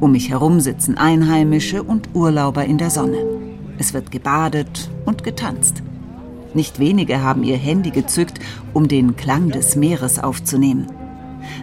Um 0.00 0.12
mich 0.12 0.28
herum 0.28 0.60
sitzen 0.60 0.98
Einheimische 0.98 1.82
und 1.82 2.10
Urlauber 2.12 2.66
in 2.66 2.76
der 2.76 2.90
Sonne. 2.90 3.24
Es 3.78 3.94
wird 3.94 4.10
gebadet 4.10 4.90
und 5.06 5.24
getanzt. 5.24 5.82
Nicht 6.52 6.78
wenige 6.78 7.22
haben 7.22 7.42
ihr 7.42 7.56
Handy 7.56 7.90
gezückt, 7.90 8.38
um 8.74 8.86
den 8.86 9.16
Klang 9.16 9.48
des 9.48 9.76
Meeres 9.76 10.18
aufzunehmen. 10.18 10.88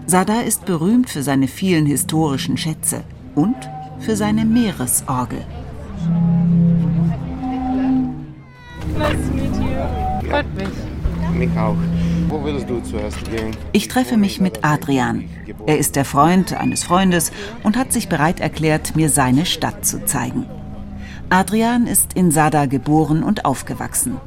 Sada 0.05 0.41
ist 0.41 0.65
berühmt 0.65 1.09
für 1.09 1.23
seine 1.23 1.47
vielen 1.47 1.85
historischen 1.85 2.57
Schätze 2.57 3.03
und 3.35 3.55
für 3.99 4.15
seine 4.15 4.45
Meeresorgel. 4.45 5.45
Freut 10.27 10.55
mich. 10.55 10.67
Mich 11.37 11.57
auch. 11.57 11.75
Wo 12.27 12.43
willst 12.43 12.69
du 12.69 12.81
zuerst 12.81 13.29
gehen? 13.29 13.55
Ich 13.71 13.87
treffe 13.87 14.17
mich 14.17 14.39
mit 14.39 14.63
Adrian. 14.63 15.25
Er 15.65 15.77
ist 15.77 15.95
der 15.95 16.05
Freund 16.05 16.53
eines 16.53 16.83
Freundes 16.83 17.31
und 17.63 17.77
hat 17.77 17.91
sich 17.91 18.09
bereit 18.09 18.39
erklärt, 18.39 18.95
mir 18.95 19.09
seine 19.09 19.45
Stadt 19.45 19.85
zu 19.85 20.05
zeigen. 20.05 20.45
Adrian 21.29 21.87
ist 21.87 22.13
in 22.13 22.31
Sada 22.31 22.65
geboren 22.65 23.23
und 23.23 23.45
aufgewachsen. 23.45 24.17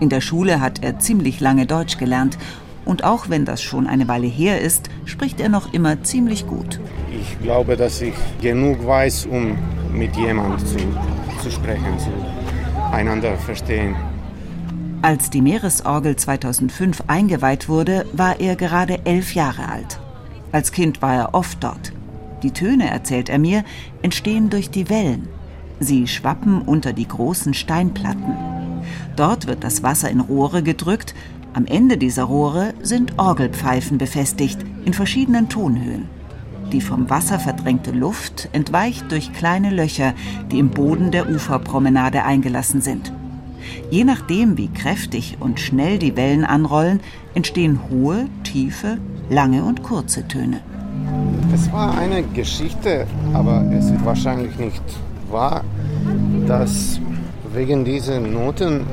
In 0.00 0.08
der 0.08 0.20
Schule 0.20 0.60
hat 0.60 0.82
er 0.82 0.98
ziemlich 0.98 1.40
lange 1.40 1.66
Deutsch 1.66 1.98
gelernt 1.98 2.38
und 2.84 3.04
auch 3.04 3.28
wenn 3.28 3.44
das 3.44 3.62
schon 3.62 3.86
eine 3.86 4.08
Weile 4.08 4.26
her 4.26 4.60
ist, 4.60 4.90
spricht 5.04 5.40
er 5.40 5.48
noch 5.48 5.72
immer 5.72 6.02
ziemlich 6.02 6.46
gut. 6.46 6.80
Ich 7.10 7.38
glaube, 7.40 7.76
dass 7.76 8.00
ich 8.00 8.14
genug 8.40 8.86
weiß, 8.86 9.26
um 9.26 9.56
mit 9.92 10.16
jemandem 10.16 10.58
zu, 10.66 10.78
zu 11.42 11.50
sprechen, 11.50 11.98
zu 11.98 12.10
einander 12.92 13.36
verstehen. 13.36 13.94
Als 15.02 15.30
die 15.30 15.42
Meeresorgel 15.42 16.16
2005 16.16 17.04
eingeweiht 17.08 17.68
wurde, 17.68 18.06
war 18.12 18.38
er 18.40 18.54
gerade 18.56 19.04
elf 19.04 19.34
Jahre 19.34 19.68
alt. 19.68 19.98
Als 20.52 20.70
Kind 20.70 21.02
war 21.02 21.14
er 21.14 21.34
oft 21.34 21.62
dort. 21.64 21.92
Die 22.42 22.52
Töne, 22.52 22.90
erzählt 22.90 23.28
er 23.28 23.38
mir, 23.38 23.64
entstehen 24.02 24.50
durch 24.50 24.70
die 24.70 24.88
Wellen. 24.90 25.28
Sie 25.80 26.06
schwappen 26.06 26.62
unter 26.62 26.92
die 26.92 27.08
großen 27.08 27.54
Steinplatten. 27.54 28.36
Dort 29.16 29.46
wird 29.46 29.64
das 29.64 29.82
Wasser 29.82 30.10
in 30.10 30.20
Rohre 30.20 30.62
gedrückt, 30.62 31.14
am 31.54 31.66
Ende 31.66 31.98
dieser 31.98 32.24
Rohre 32.24 32.72
sind 32.82 33.18
Orgelpfeifen 33.18 33.98
befestigt 33.98 34.58
in 34.84 34.94
verschiedenen 34.94 35.48
Tonhöhen. 35.48 36.08
Die 36.72 36.80
vom 36.80 37.10
Wasser 37.10 37.38
verdrängte 37.38 37.90
Luft 37.90 38.48
entweicht 38.52 39.12
durch 39.12 39.32
kleine 39.34 39.70
Löcher, 39.70 40.14
die 40.50 40.58
im 40.58 40.70
Boden 40.70 41.10
der 41.10 41.28
Uferpromenade 41.28 42.24
eingelassen 42.24 42.80
sind. 42.80 43.12
Je 43.90 44.04
nachdem, 44.04 44.56
wie 44.56 44.68
kräftig 44.68 45.36
und 45.40 45.60
schnell 45.60 45.98
die 45.98 46.16
Wellen 46.16 46.44
anrollen, 46.44 47.00
entstehen 47.34 47.80
hohe, 47.90 48.26
tiefe, 48.44 48.96
lange 49.28 49.64
und 49.64 49.82
kurze 49.82 50.26
Töne. 50.26 50.60
Es 51.52 51.70
war 51.70 51.96
eine 51.98 52.22
Geschichte, 52.22 53.06
aber 53.34 53.62
es 53.72 53.90
ist 53.90 54.04
wahrscheinlich 54.04 54.56
nicht 54.56 54.82
wahr, 55.30 55.62
dass 56.46 56.98
wegen 57.54 57.84
dieser 57.84 58.20
Noten 58.20 58.86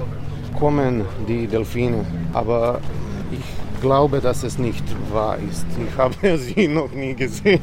kommen 0.59 1.05
die 1.27 1.47
Delfine. 1.47 2.05
Aber 2.33 2.81
ich 3.31 3.81
glaube, 3.81 4.19
dass 4.19 4.43
es 4.43 4.57
nicht 4.57 4.83
wahr 5.11 5.37
ist. 5.37 5.65
Ich 5.87 5.97
habe 5.97 6.37
sie 6.37 6.67
noch 6.67 6.91
nie 6.91 7.15
gesehen. 7.15 7.61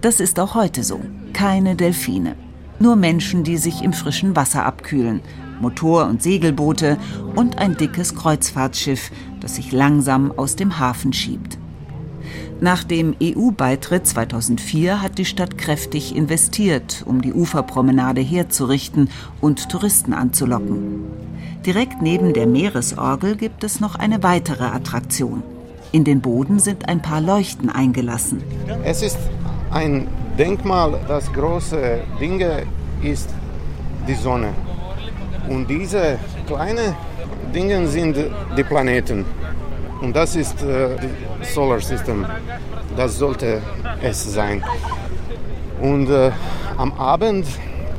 das 0.00 0.20
ist 0.20 0.40
auch 0.40 0.54
heute 0.54 0.82
so. 0.82 1.00
Keine 1.32 1.76
Delfine. 1.76 2.34
Nur 2.78 2.96
Menschen, 2.96 3.44
die 3.44 3.58
sich 3.58 3.82
im 3.82 3.92
frischen 3.92 4.34
Wasser 4.36 4.64
abkühlen. 4.64 5.20
Motor- 5.60 6.06
und 6.06 6.22
Segelboote 6.22 6.96
und 7.36 7.58
ein 7.58 7.76
dickes 7.76 8.14
Kreuzfahrtschiff, 8.14 9.10
das 9.40 9.56
sich 9.56 9.72
langsam 9.72 10.32
aus 10.36 10.56
dem 10.56 10.78
Hafen 10.78 11.12
schiebt. 11.12 11.59
Nach 12.62 12.84
dem 12.84 13.16
EU-Beitritt 13.22 14.06
2004 14.06 15.00
hat 15.00 15.16
die 15.16 15.24
Stadt 15.24 15.56
kräftig 15.56 16.14
investiert, 16.14 17.02
um 17.06 17.22
die 17.22 17.32
Uferpromenade 17.32 18.20
herzurichten 18.20 19.08
und 19.40 19.70
Touristen 19.70 20.12
anzulocken. 20.12 21.06
Direkt 21.64 22.02
neben 22.02 22.34
der 22.34 22.46
Meeresorgel 22.46 23.36
gibt 23.36 23.64
es 23.64 23.80
noch 23.80 23.94
eine 23.94 24.22
weitere 24.22 24.64
Attraktion. 24.64 25.42
In 25.90 26.04
den 26.04 26.20
Boden 26.20 26.58
sind 26.58 26.86
ein 26.86 27.00
paar 27.00 27.22
Leuchten 27.22 27.70
eingelassen. 27.70 28.42
Es 28.84 29.00
ist 29.00 29.18
ein 29.70 30.06
Denkmal, 30.38 31.00
das 31.08 31.32
große 31.32 32.00
Dinge 32.20 32.64
ist 33.02 33.30
die 34.06 34.14
Sonne. 34.14 34.50
Und 35.48 35.66
diese 35.70 36.18
kleinen 36.46 36.94
Dinge 37.54 37.88
sind 37.88 38.18
die 38.56 38.64
Planeten. 38.64 39.24
Und 40.00 40.16
das 40.16 40.36
ist 40.36 40.62
äh, 40.62 40.96
Solar 41.42 41.80
System. 41.80 42.26
Das 42.96 43.18
sollte 43.18 43.60
es 44.02 44.32
sein. 44.32 44.62
Und 45.80 46.10
äh, 46.10 46.30
am 46.76 46.92
Abend 46.94 47.46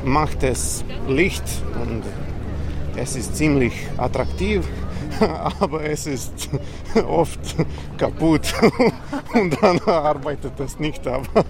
macht 0.04 0.42
es 0.42 0.84
Licht 1.08 1.44
und 1.80 2.02
es 2.96 3.16
ist 3.16 3.36
ziemlich 3.36 3.72
attraktiv, 3.96 4.66
aber 5.60 5.84
es 5.84 6.06
ist 6.06 6.50
oft 7.08 7.56
kaputt 7.96 8.52
und 9.34 9.56
dann 9.62 9.78
arbeitet 9.80 10.58
es 10.60 10.78
nicht. 10.78 11.06
Aber 11.06 11.44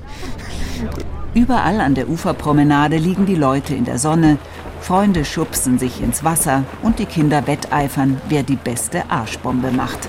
Überall 1.34 1.80
an 1.80 1.94
der 1.94 2.08
Uferpromenade 2.08 2.96
liegen 2.96 3.24
die 3.24 3.34
Leute 3.34 3.74
in 3.74 3.84
der 3.84 3.98
Sonne, 3.98 4.36
Freunde 4.82 5.24
schubsen 5.24 5.78
sich 5.78 6.02
ins 6.02 6.24
Wasser 6.24 6.64
und 6.82 6.98
die 6.98 7.06
Kinder 7.06 7.46
wetteifern, 7.46 8.20
wer 8.28 8.42
die 8.42 8.56
beste 8.56 9.10
Arschbombe 9.10 9.70
macht. 9.70 10.08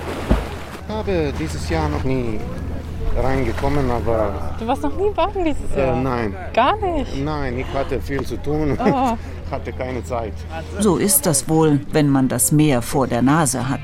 Ich 1.06 1.12
habe 1.12 1.34
dieses 1.38 1.70
Jahr 1.70 1.90
noch 1.90 2.04
nie 2.06 2.40
reingekommen, 3.22 3.92
aber... 3.92 4.56
Du 4.58 4.66
warst 4.66 4.84
noch 4.84 4.96
nie 4.96 5.10
baden 5.10 5.44
dieses 5.44 5.76
Jahr? 5.76 5.98
Äh, 5.98 6.02
nein. 6.02 6.36
Gar 6.54 6.78
nicht? 6.78 7.18
Nein, 7.22 7.60
ich 7.60 7.68
hatte 7.74 8.00
viel 8.02 8.24
zu 8.24 8.38
tun. 8.38 8.78
Oh. 8.80 9.18
hatte 9.52 9.74
keine 9.74 10.04
Zeit. 10.06 10.34
So 10.80 10.96
ist 10.96 11.26
das 11.26 11.50
wohl, 11.50 11.82
wenn 11.92 12.08
man 12.08 12.30
das 12.30 12.54
Meer 12.54 12.82
vor 12.82 13.08
der 13.08 13.22
Nase 13.22 13.68
hat. 13.68 13.82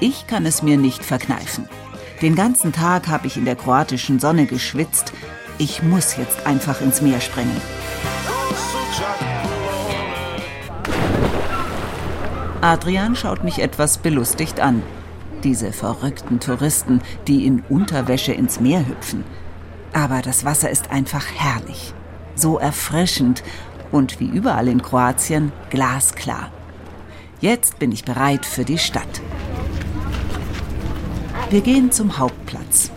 Ich 0.00 0.26
kann 0.26 0.46
es 0.46 0.62
mir 0.62 0.78
nicht 0.78 1.04
verkneifen. 1.04 1.68
Den 2.22 2.34
ganzen 2.34 2.72
Tag 2.72 3.08
habe 3.08 3.26
ich 3.26 3.36
in 3.36 3.44
der 3.44 3.56
kroatischen 3.56 4.20
Sonne 4.20 4.46
geschwitzt. 4.46 5.12
Ich 5.58 5.82
muss 5.82 6.16
jetzt 6.16 6.46
einfach 6.46 6.80
ins 6.80 7.02
Meer 7.02 7.20
springen. 7.20 7.60
Adrian 12.62 13.14
schaut 13.16 13.44
mich 13.44 13.58
etwas 13.58 13.98
belustigt 13.98 14.60
an. 14.60 14.82
Diese 15.44 15.72
verrückten 15.72 16.40
Touristen, 16.40 17.00
die 17.26 17.46
in 17.46 17.62
Unterwäsche 17.68 18.32
ins 18.32 18.60
Meer 18.60 18.86
hüpfen. 18.86 19.24
Aber 19.92 20.22
das 20.22 20.44
Wasser 20.44 20.70
ist 20.70 20.90
einfach 20.90 21.26
herrlich. 21.34 21.92
So 22.34 22.58
erfrischend 22.58 23.42
und 23.92 24.20
wie 24.20 24.26
überall 24.26 24.68
in 24.68 24.82
Kroatien 24.82 25.52
glasklar. 25.70 26.50
Jetzt 27.40 27.78
bin 27.78 27.92
ich 27.92 28.04
bereit 28.04 28.46
für 28.46 28.64
die 28.64 28.78
Stadt. 28.78 29.20
Wir 31.50 31.60
gehen 31.60 31.92
zum 31.92 32.18
Hauptplatz. 32.18 32.90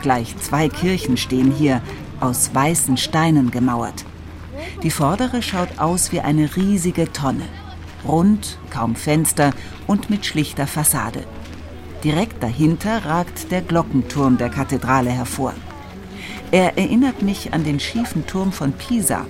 Gleich 0.00 0.36
zwei 0.38 0.68
Kirchen 0.68 1.16
stehen 1.16 1.52
hier, 1.52 1.80
aus 2.18 2.54
weißen 2.54 2.96
Steinen 2.96 3.50
gemauert. 3.50 4.04
Die 4.82 4.90
vordere 4.90 5.42
schaut 5.42 5.78
aus 5.78 6.12
wie 6.12 6.20
eine 6.20 6.56
riesige 6.56 7.12
Tonne 7.12 7.44
rund, 8.06 8.58
kaum 8.70 8.96
Fenster 8.96 9.52
und 9.86 10.10
mit 10.10 10.26
schlichter 10.26 10.66
Fassade. 10.66 11.24
Direkt 12.04 12.42
dahinter 12.42 13.04
ragt 13.04 13.50
der 13.50 13.60
Glockenturm 13.60 14.38
der 14.38 14.50
Kathedrale 14.50 15.10
hervor. 15.10 15.54
Er 16.50 16.76
erinnert 16.76 17.22
mich 17.22 17.54
an 17.54 17.64
den 17.64 17.80
schiefen 17.80 18.26
Turm 18.26 18.52
von 18.52 18.72
Pisa, 18.72 19.24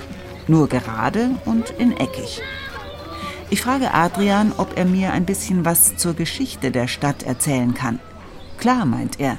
nur 0.48 0.68
gerade 0.68 1.30
und 1.44 1.70
in 1.70 1.92
eckig. 1.96 2.42
Ich 3.50 3.60
frage 3.60 3.92
Adrian, 3.92 4.52
ob 4.56 4.78
er 4.78 4.86
mir 4.86 5.12
ein 5.12 5.26
bisschen 5.26 5.64
was 5.64 5.96
zur 5.96 6.14
Geschichte 6.14 6.70
der 6.70 6.88
Stadt 6.88 7.22
erzählen 7.22 7.74
kann. 7.74 8.00
Klar, 8.56 8.86
meint 8.86 9.20
er. 9.20 9.36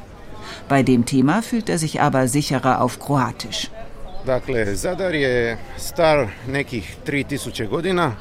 Bei 0.70 0.84
dem 0.84 1.06
Thema 1.06 1.42
fühlt 1.42 1.68
er 1.68 1.80
sich 1.80 2.00
aber 2.02 2.28
sicherer 2.28 2.82
auf 2.82 3.00
Kroatisch. 3.00 3.72
Dakle, 4.26 4.76
Zadar 4.76 5.14
je 5.14 5.58
star 5.78 6.30
nekih 6.48 6.86
3000 7.06 7.70
godina 7.70 8.16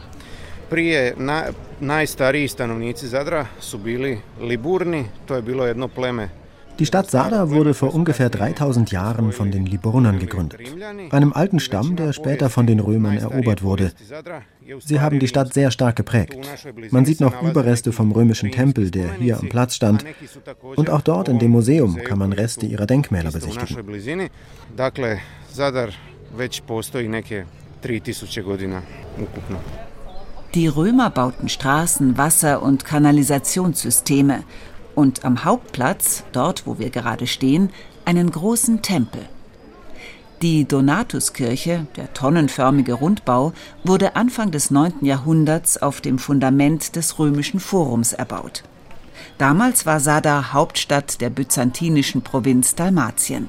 Prije 0.72 1.14
na, 1.18 1.44
najstariji 1.80 2.48
stanovnici 2.48 3.08
Zadra 3.08 3.46
su 3.60 3.78
bili 3.78 4.18
Liburni, 4.40 5.04
to 5.26 5.36
je 5.36 5.42
bilo 5.42 5.66
jedno 5.66 5.88
pleme 5.88 6.28
die 6.78 6.86
Stadt 6.86 7.10
Sada 7.10 7.50
wurde 7.50 7.74
vor 7.74 7.94
ungefähr 7.94 8.28
3000 8.28 8.90
Jahren 8.90 9.32
von 9.32 9.50
den 9.50 9.66
Liburnern 9.66 10.18
gegründet, 10.18 10.60
einem 11.10 11.32
alten 11.32 11.60
Stamm, 11.60 11.96
der 11.96 12.12
später 12.12 12.50
von 12.50 12.66
den 12.66 12.80
Römern 12.80 13.18
erobert 13.18 13.62
wurde. 13.62 13.92
Sie 14.80 15.00
haben 15.00 15.20
die 15.20 15.28
Stadt 15.28 15.52
sehr 15.54 15.70
stark 15.70 15.96
geprägt. 15.96 16.36
Man 16.90 17.04
sieht 17.04 17.20
noch 17.20 17.42
Überreste 17.42 17.92
vom 17.92 18.10
römischen 18.10 18.50
Tempel, 18.50 18.90
der 18.90 19.14
hier 19.14 19.38
am 19.38 19.48
Platz 19.48 19.76
stand. 19.76 20.04
Und 20.76 20.90
auch 20.90 21.02
dort 21.02 21.28
in 21.28 21.38
dem 21.38 21.50
Museum 21.50 21.96
kann 22.02 22.18
man 22.18 22.32
Reste 22.32 22.66
ihrer 22.66 22.86
Denkmäler 22.86 23.30
besichtigen. 23.30 23.76
Die 30.54 30.66
Römer 30.66 31.08
bauten 31.08 31.48
Straßen, 31.48 32.18
Wasser- 32.18 32.60
und 32.60 32.84
Kanalisationssysteme 32.84 34.44
und 34.94 35.24
am 35.24 35.46
Hauptplatz, 35.46 36.24
dort 36.32 36.66
wo 36.66 36.78
wir 36.78 36.90
gerade 36.90 37.26
stehen, 37.26 37.70
einen 38.04 38.30
großen 38.30 38.82
Tempel. 38.82 39.22
Die 40.42 40.66
Donatuskirche, 40.66 41.86
der 41.96 42.12
tonnenförmige 42.12 42.92
Rundbau, 42.92 43.54
wurde 43.82 44.14
Anfang 44.14 44.50
des 44.50 44.70
9. 44.70 45.06
Jahrhunderts 45.06 45.80
auf 45.80 46.02
dem 46.02 46.18
Fundament 46.18 46.96
des 46.96 47.18
römischen 47.18 47.58
Forums 47.58 48.12
erbaut. 48.12 48.62
Damals 49.38 49.86
war 49.86 50.00
Sada 50.00 50.52
Hauptstadt 50.52 51.22
der 51.22 51.30
byzantinischen 51.30 52.20
Provinz 52.20 52.74
Dalmatien. 52.74 53.48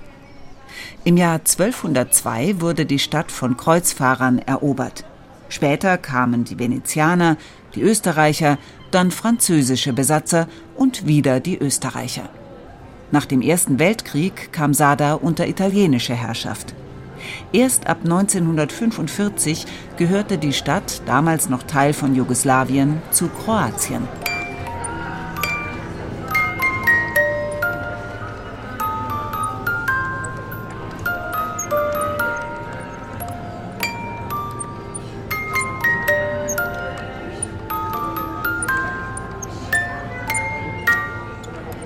Im 1.04 1.18
Jahr 1.18 1.40
1202 1.40 2.62
wurde 2.62 2.86
die 2.86 3.00
Stadt 3.00 3.30
von 3.30 3.58
Kreuzfahrern 3.58 4.40
erobert. 4.40 5.04
Später 5.54 6.00
kamen 6.00 6.46
die 6.46 6.58
Venezianer, 6.58 7.38
die 7.76 7.84
Österreicher, 7.84 8.58
dann 8.90 9.12
französische 9.12 9.94
Besatzer 9.94 10.48
und 10.76 11.06
wieder 11.06 11.40
die 11.40 11.60
Österreicher. 11.60 12.28
Nach 13.12 13.26
dem 13.26 13.44
Ersten 13.44 13.78
Weltkrieg 13.78 14.52
kam 14.52 14.74
Sada 14.74 15.14
unter 15.14 15.48
italienische 15.48 16.16
Herrschaft. 16.16 16.74
Erst 17.52 17.86
ab 17.86 18.00
1945 18.04 19.68
gehörte 19.96 20.40
die 20.40 20.54
Stadt, 20.54 21.04
damals 21.06 21.50
noch 21.50 21.62
Teil 21.62 21.94
von 21.94 22.16
Jugoslawien, 22.16 23.04
zu 23.12 23.28
Kroatien. 23.28 24.08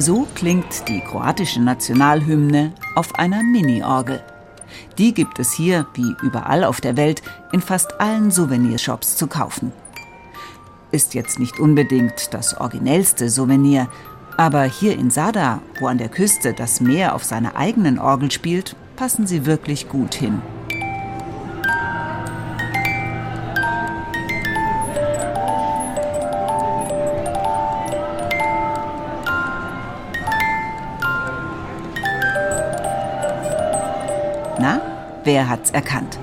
So 0.08 0.26
klingt 0.36 0.88
die 0.88 1.02
kroatische 1.02 1.62
Nationalhymne 1.62 2.72
auf 2.96 3.15
einer 3.15 3.43
Mini-Orgel. 3.43 4.24
Die 4.98 5.13
gibt 5.13 5.38
es 5.38 5.52
hier, 5.52 5.86
wie 5.96 6.15
überall 6.22 6.63
auf 6.63 6.80
der 6.80 6.96
Welt, 6.96 7.22
in 7.52 7.60
fast 7.60 8.00
allen 8.00 8.32
Souvenirshops 8.32 9.17
zu 9.17 9.28
kaufen. 9.28 9.74
Ist 10.91 11.13
jetzt 11.13 11.39
nicht 11.39 11.60
unbedingt 11.60 12.34
das 12.34 12.56
originellste 12.56 13.30
Souvenir, 13.30 13.89
aber 14.38 14.63
hier 14.63 14.98
in 14.98 15.10
Sada, 15.10 15.60
wo 15.78 15.88
an 15.88 15.98
der 15.98 16.08
Küste 16.08 16.54
das 16.54 16.80
Meer 16.80 17.13
auf 17.13 17.26
seiner 17.26 17.58
eigenen 17.58 18.00
Orgel 18.00 18.32
spielt, 18.32 18.78
passen 18.96 19.28
sie 19.28 19.46
wirklich 19.46 19.89
gut 19.89 20.15
hin. 20.15 20.41
Wer 35.28 35.50
hat's 35.50 35.72
erkannt? 35.72 36.18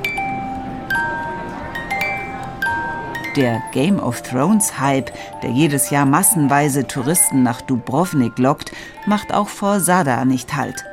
Der 3.36 3.60
Game 3.72 4.00
of 4.00 4.22
Thrones 4.22 4.80
Hype, 4.80 5.12
der 5.42 5.50
jedes 5.50 5.90
Jahr 5.90 6.06
massenweise 6.06 6.86
Touristen 6.86 7.42
nach 7.42 7.60
Dubrovnik 7.60 8.38
lockt, 8.38 8.72
macht 9.04 9.34
auch 9.34 9.48
vor 9.48 9.80
Sada 9.80 10.24
nicht 10.24 10.56
Halt. 10.56 10.86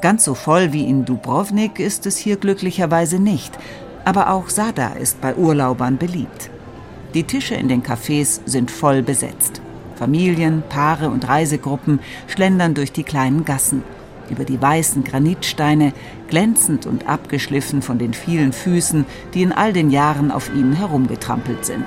Ganz 0.00 0.24
so 0.24 0.32
voll 0.32 0.72
wie 0.72 0.88
in 0.88 1.04
Dubrovnik 1.04 1.78
ist 1.78 2.06
es 2.06 2.16
hier 2.16 2.36
glücklicherweise 2.36 3.18
nicht, 3.18 3.52
aber 4.06 4.30
auch 4.30 4.48
Sada 4.48 4.94
ist 4.94 5.20
bei 5.20 5.34
Urlaubern 5.34 5.98
beliebt. 5.98 6.48
Die 7.12 7.24
Tische 7.24 7.54
in 7.54 7.68
den 7.68 7.82
Cafés 7.82 8.40
sind 8.46 8.70
voll 8.70 9.02
besetzt. 9.02 9.60
Familien, 9.96 10.62
Paare 10.70 11.10
und 11.10 11.28
Reisegruppen 11.28 12.00
schlendern 12.28 12.72
durch 12.72 12.92
die 12.92 13.04
kleinen 13.04 13.44
Gassen 13.44 13.82
über 14.30 14.44
die 14.44 14.60
weißen 14.60 15.04
Granitsteine, 15.04 15.92
glänzend 16.28 16.86
und 16.86 17.08
abgeschliffen 17.08 17.82
von 17.82 17.98
den 17.98 18.14
vielen 18.14 18.52
Füßen, 18.52 19.04
die 19.34 19.42
in 19.42 19.52
all 19.52 19.72
den 19.72 19.90
Jahren 19.90 20.30
auf 20.30 20.50
ihnen 20.54 20.72
herumgetrampelt 20.72 21.64
sind. 21.64 21.84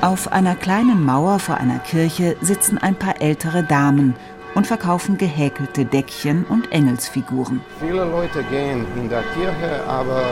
Auf 0.00 0.30
einer 0.30 0.54
kleinen 0.54 1.04
Mauer 1.04 1.40
vor 1.40 1.56
einer 1.56 1.80
Kirche 1.80 2.36
sitzen 2.40 2.78
ein 2.78 2.94
paar 2.94 3.20
ältere 3.20 3.64
Damen 3.64 4.14
und 4.54 4.66
verkaufen 4.66 5.18
gehäkelte 5.18 5.84
Deckchen 5.84 6.44
und 6.44 6.70
Engelsfiguren. 6.72 7.60
Viele 7.80 8.04
Leute 8.04 8.44
gehen 8.44 8.86
in 8.96 9.08
der 9.08 9.22
Kirche, 9.34 9.84
aber 9.86 10.22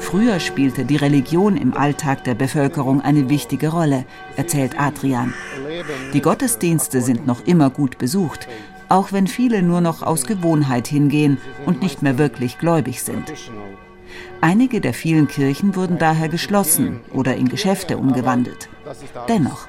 Früher 0.00 0.40
spielte 0.40 0.84
die 0.84 0.96
Religion 0.96 1.56
im 1.56 1.76
Alltag 1.76 2.24
der 2.24 2.34
Bevölkerung 2.34 3.00
eine 3.02 3.28
wichtige 3.28 3.68
Rolle, 3.68 4.06
erzählt 4.34 4.80
Adrian. 4.80 5.34
Die 6.12 6.20
Gottesdienste 6.20 7.00
sind 7.00 7.26
noch 7.26 7.46
immer 7.46 7.70
gut 7.70 7.98
besucht, 7.98 8.48
auch 8.88 9.12
wenn 9.12 9.26
viele 9.26 9.62
nur 9.62 9.80
noch 9.80 10.02
aus 10.02 10.24
Gewohnheit 10.26 10.88
hingehen 10.88 11.38
und 11.66 11.82
nicht 11.82 12.02
mehr 12.02 12.18
wirklich 12.18 12.58
gläubig 12.58 13.02
sind. 13.02 13.32
Einige 14.40 14.80
der 14.80 14.94
vielen 14.94 15.28
Kirchen 15.28 15.76
wurden 15.76 15.98
daher 15.98 16.28
geschlossen 16.28 17.00
oder 17.12 17.36
in 17.36 17.48
Geschäfte 17.48 17.98
umgewandelt. 17.98 18.68
Dennoch, 19.28 19.68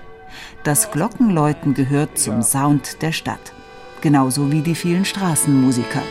das 0.63 0.91
Glockenläuten 0.91 1.73
gehört 1.73 2.17
zum 2.17 2.41
Sound 2.41 3.01
der 3.01 3.11
Stadt, 3.11 3.53
genauso 4.01 4.51
wie 4.51 4.61
die 4.61 4.75
vielen 4.75 5.05
Straßenmusiker. 5.05 6.01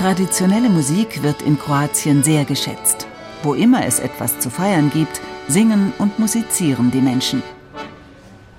Traditionelle 0.00 0.70
Musik 0.70 1.22
wird 1.22 1.42
in 1.42 1.58
Kroatien 1.58 2.22
sehr 2.22 2.46
geschätzt. 2.46 3.06
Wo 3.42 3.52
immer 3.52 3.84
es 3.84 3.98
etwas 3.98 4.38
zu 4.38 4.48
feiern 4.48 4.88
gibt, 4.88 5.20
singen 5.46 5.92
und 5.98 6.18
musizieren 6.18 6.90
die 6.90 7.02
Menschen. 7.02 7.42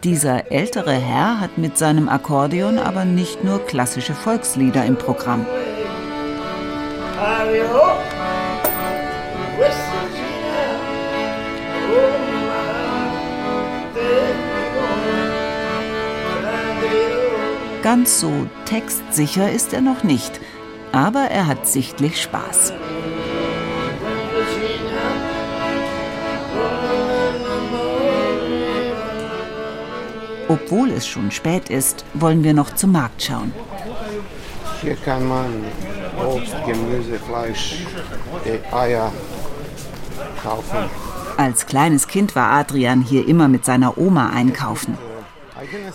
Dieser 0.04 0.52
ältere 0.52 0.94
Herr 0.94 1.40
hat 1.40 1.58
mit 1.58 1.80
seinem 1.80 2.10
Akkordeon 2.10 2.78
aber 2.78 3.06
nicht 3.06 3.44
nur 3.44 3.58
klassische 3.66 4.14
Volkslieder 4.14 4.86
im 4.86 4.96
Programm. 4.98 5.48
Ganz 17.82 18.20
so 18.20 18.32
textsicher 18.66 19.52
ist 19.52 19.74
er 19.74 19.82
noch 19.82 20.04
nicht– 20.04 20.40
aber 20.92 21.22
er 21.22 21.48
hat 21.48 21.68
sichtlich 21.68 22.22
Spaß. 22.22 22.74
Obwohl 30.48 30.92
es 30.92 31.08
schon 31.08 31.32
spät 31.32 31.70
ist, 31.70 32.04
wollen 32.14 32.44
wir 32.44 32.54
noch 32.54 32.76
zum 32.76 32.92
Markt 32.92 33.24
schauen. 33.24 33.54
Hier 34.82 34.96
kann 34.96 35.28
man 35.28 35.64
Obst, 36.26 36.56
Gemüse, 36.66 37.20
Fleisch, 37.20 37.86
Eier 38.72 39.12
kaufen. 40.44 40.90
Als 41.38 41.66
kleines 41.66 42.08
Kind 42.08 42.36
war 42.36 42.52
Adrian 42.52 43.02
hier 43.02 43.28
immer 43.28 43.48
mit 43.48 43.64
seiner 43.64 43.98
Oma 43.98 44.32
einkaufen. 44.32 44.98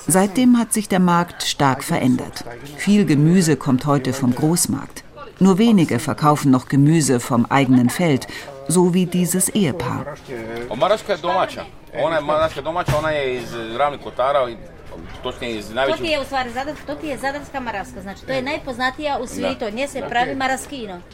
Seitdem 0.06 0.58
hat 0.58 0.72
sich 0.72 0.88
der 0.88 1.00
Markt 1.00 1.42
stark 1.42 1.84
verändert. 1.84 2.44
Viel 2.76 3.04
Gemüse 3.04 3.56
kommt 3.56 3.86
heute 3.86 4.12
vom 4.12 4.34
Großmarkt. 4.34 5.04
Nur 5.38 5.58
wenige 5.58 5.98
verkaufen 5.98 6.50
noch 6.50 6.68
Gemüse 6.68 7.20
vom 7.20 7.46
eigenen 7.46 7.90
Feld, 7.90 8.26
so 8.68 8.94
wie 8.94 9.06
dieses 9.06 9.48
Ehepaar. 9.50 10.06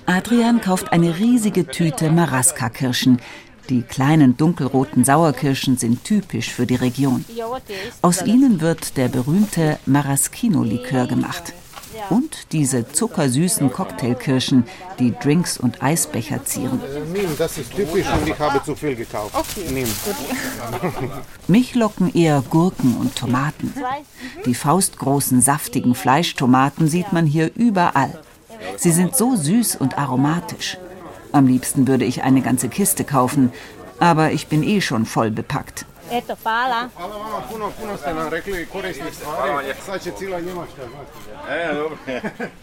Adrian 0.06 0.60
kauft 0.60 0.92
eine 0.92 1.18
riesige 1.18 1.66
Tüte 1.66 2.10
Maraska-Kirschen, 2.10 3.20
Die 3.68 3.82
kleinen 3.82 4.36
dunkelroten 4.36 5.04
Sauerkirschen 5.04 5.76
sind 5.76 6.04
typisch 6.04 6.50
für 6.50 6.66
die 6.66 6.74
Region. 6.74 7.24
Aus 8.02 8.22
ihnen 8.22 8.60
wird 8.60 8.96
der 8.96 9.08
berühmte 9.08 9.78
Maraschino-Likör 9.86 11.06
gemacht. 11.06 11.54
Und 12.10 12.52
diese 12.52 12.90
zuckersüßen 12.90 13.70
Cocktailkirschen, 13.70 14.64
die 14.98 15.12
Drinks 15.12 15.58
und 15.58 15.82
Eisbecher 15.82 16.44
zieren. 16.44 16.80
Das 17.38 17.58
ist 17.58 17.74
typisch 17.74 18.06
und 18.12 18.28
ich 18.28 18.38
habe 18.38 18.62
zu 18.64 18.74
viel 18.74 18.96
gekauft. 18.96 19.34
Okay. 19.34 19.86
Mich 21.48 21.74
locken 21.74 22.12
eher 22.14 22.42
Gurken 22.48 22.96
und 22.96 23.14
Tomaten. 23.14 23.72
Die 24.46 24.54
faustgroßen, 24.54 25.40
saftigen 25.40 25.94
Fleischtomaten 25.94 26.88
sieht 26.88 27.12
man 27.12 27.26
hier 27.26 27.50
überall. 27.54 28.20
Sie 28.76 28.92
sind 28.92 29.16
so 29.16 29.36
süß 29.36 29.76
und 29.76 29.98
aromatisch. 29.98 30.78
Am 31.32 31.46
liebsten 31.46 31.88
würde 31.88 32.04
ich 32.04 32.22
eine 32.22 32.42
ganze 32.42 32.68
Kiste 32.68 33.04
kaufen, 33.04 33.52
aber 33.98 34.32
ich 34.32 34.48
bin 34.48 34.62
eh 34.62 34.80
schon 34.80 35.06
voll 35.06 35.30
bepackt. 35.30 35.86
Eto, 36.10 36.34
hvala. 36.44 36.90
Hvala 36.96 37.14
vama 37.14 37.40
puno, 37.50 37.70
puno 37.80 37.96
ste 37.96 38.14
nam 38.14 38.28
rekli 38.28 38.66
korisnih 38.66 39.14
stvari. 39.14 39.74
Sad 39.86 40.02
će 40.02 40.10
cijela 40.18 40.40
Njemačka 40.40 40.82
znati. 40.90 41.22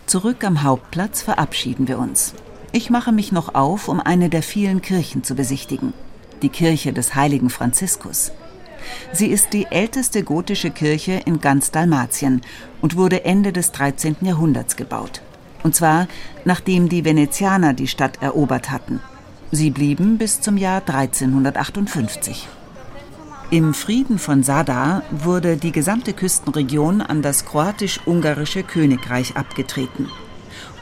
Zurück 0.07 0.43
am 0.43 0.57
Hauptplatz 0.57 1.27
verabschieden 1.27 1.87
wir 1.87 1.97
uns. 1.97 2.33
Ich 2.71 2.89
mache 2.89 3.11
mich 3.11 3.31
noch 3.31 3.49
auf, 3.55 3.87
um 3.87 4.01
eine 4.05 4.29
der 4.29 4.43
vielen 4.43 4.81
Kirchen 4.81 5.23
zu 5.23 5.35
besichtigen. 5.35 5.93
Die 6.41 6.49
Kirche 6.49 6.93
des 6.93 7.15
heiligen 7.15 7.49
Franziskus. 7.49 8.31
Sie 9.13 9.27
ist 9.27 9.53
die 9.53 9.65
älteste 9.71 10.23
gotische 10.23 10.69
Kirche 10.69 11.21
in 11.25 11.41
ganz 11.41 11.71
Dalmatien 11.71 12.41
und 12.81 12.95
wurde 12.95 13.25
Ende 13.25 13.51
des 13.51 13.71
13. 13.71 14.17
Jahrhunderts 14.21 14.75
gebaut. 14.75 15.21
Und 15.63 15.75
zwar 15.75 16.07
nachdem 16.45 16.89
die 16.89 17.05
Venezianer 17.05 17.73
die 17.73 17.87
Stadt 17.87 18.21
erobert 18.21 18.71
hatten. 18.71 19.01
Sie 19.51 19.71
blieben 19.71 20.17
bis 20.17 20.41
zum 20.41 20.57
Jahr 20.57 20.81
1358. 20.85 22.47
Im 23.51 23.73
Frieden 23.73 24.19
von 24.19 24.43
Sadar 24.43 25.01
wurde 25.09 25.57
die 25.57 25.71
gesamte 25.71 26.13
Küstenregion 26.13 27.01
an 27.01 27.23
das 27.23 27.45
kroatisch-ungarische 27.45 28.61
Königreich 28.61 29.37
abgetreten. 29.37 30.07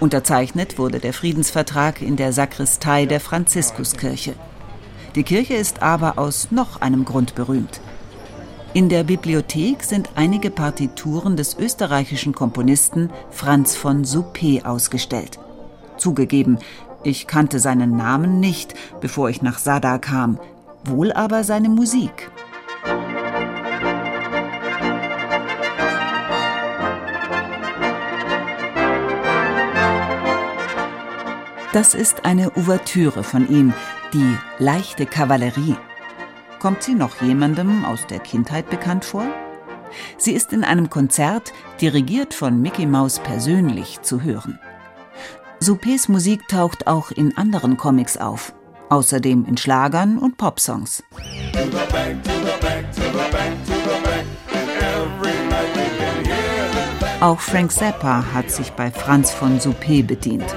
Unterzeichnet 0.02 0.78
wurde 0.78 1.00
der 1.00 1.14
Friedensvertrag 1.14 2.02
in 2.02 2.18
der 2.18 2.34
Sakristei 2.34 3.06
der 3.06 3.22
Franziskuskirche. 3.22 4.34
Die 5.16 5.24
Kirche 5.24 5.54
ist 5.54 5.82
aber 5.82 6.20
aus 6.20 6.50
noch 6.52 6.82
einem 6.82 7.06
Grund 7.06 7.36
berühmt. 7.36 7.80
In 8.74 8.90
der 8.90 9.04
Bibliothek 9.04 9.84
sind 9.84 10.10
einige 10.16 10.52
Partituren 10.52 11.36
des 11.38 11.58
österreichischen 11.58 12.34
Komponisten 12.34 13.10
Franz 13.32 13.76
von 13.76 14.04
Suppé 14.04 14.66
ausgestellt. 14.66 15.40
Zugegeben, 15.98 16.60
ich 17.04 17.28
kannte 17.28 17.60
seinen 17.60 17.96
Namen 17.96 18.40
nicht, 18.40 18.74
bevor 19.00 19.30
ich 19.30 19.42
nach 19.42 19.58
Sadar 19.58 20.00
kam, 20.00 20.40
wohl 20.84 21.12
aber 21.12 21.44
seine 21.44 21.70
Musik. 21.70 22.30
Das 31.74 31.94
ist 31.94 32.26
eine 32.26 32.56
Ouvertüre 32.58 33.24
von 33.24 33.50
ihm, 33.50 33.74
die 34.14 34.38
leichte 34.60 35.06
Kavallerie. 35.06 35.76
Kommt 36.68 36.84
sie 36.84 36.96
noch 36.96 37.22
jemandem 37.22 37.86
aus 37.86 38.08
der 38.08 38.20
Kindheit 38.20 38.70
bekannt 38.70 39.06
vor? 39.06 39.26
Sie 40.18 40.34
ist 40.34 40.52
in 40.52 40.66
einem 40.66 40.90
Konzert, 40.90 41.54
dirigiert 41.80 42.34
von 42.34 42.62
Mickey 42.62 42.86
Mouse 42.86 43.20
persönlich, 43.20 44.02
zu 44.02 44.22
hören. 44.22 44.60
Soupés 45.62 46.12
Musik 46.12 46.46
taucht 46.50 46.86
auch 46.86 47.12
in 47.12 47.38
anderen 47.38 47.78
Comics 47.78 48.18
auf, 48.18 48.54
außerdem 48.90 49.46
in 49.46 49.56
Schlagern 49.56 50.18
und 50.18 50.36
Popsongs. 50.36 51.06
Auch 57.22 57.40
Frank 57.40 57.72
Zappa 57.72 58.26
hat 58.34 58.52
sich 58.52 58.72
bei 58.72 58.92
Franz 58.92 59.32
von 59.32 59.58
Suppé 59.62 60.06
bedient. 60.06 60.54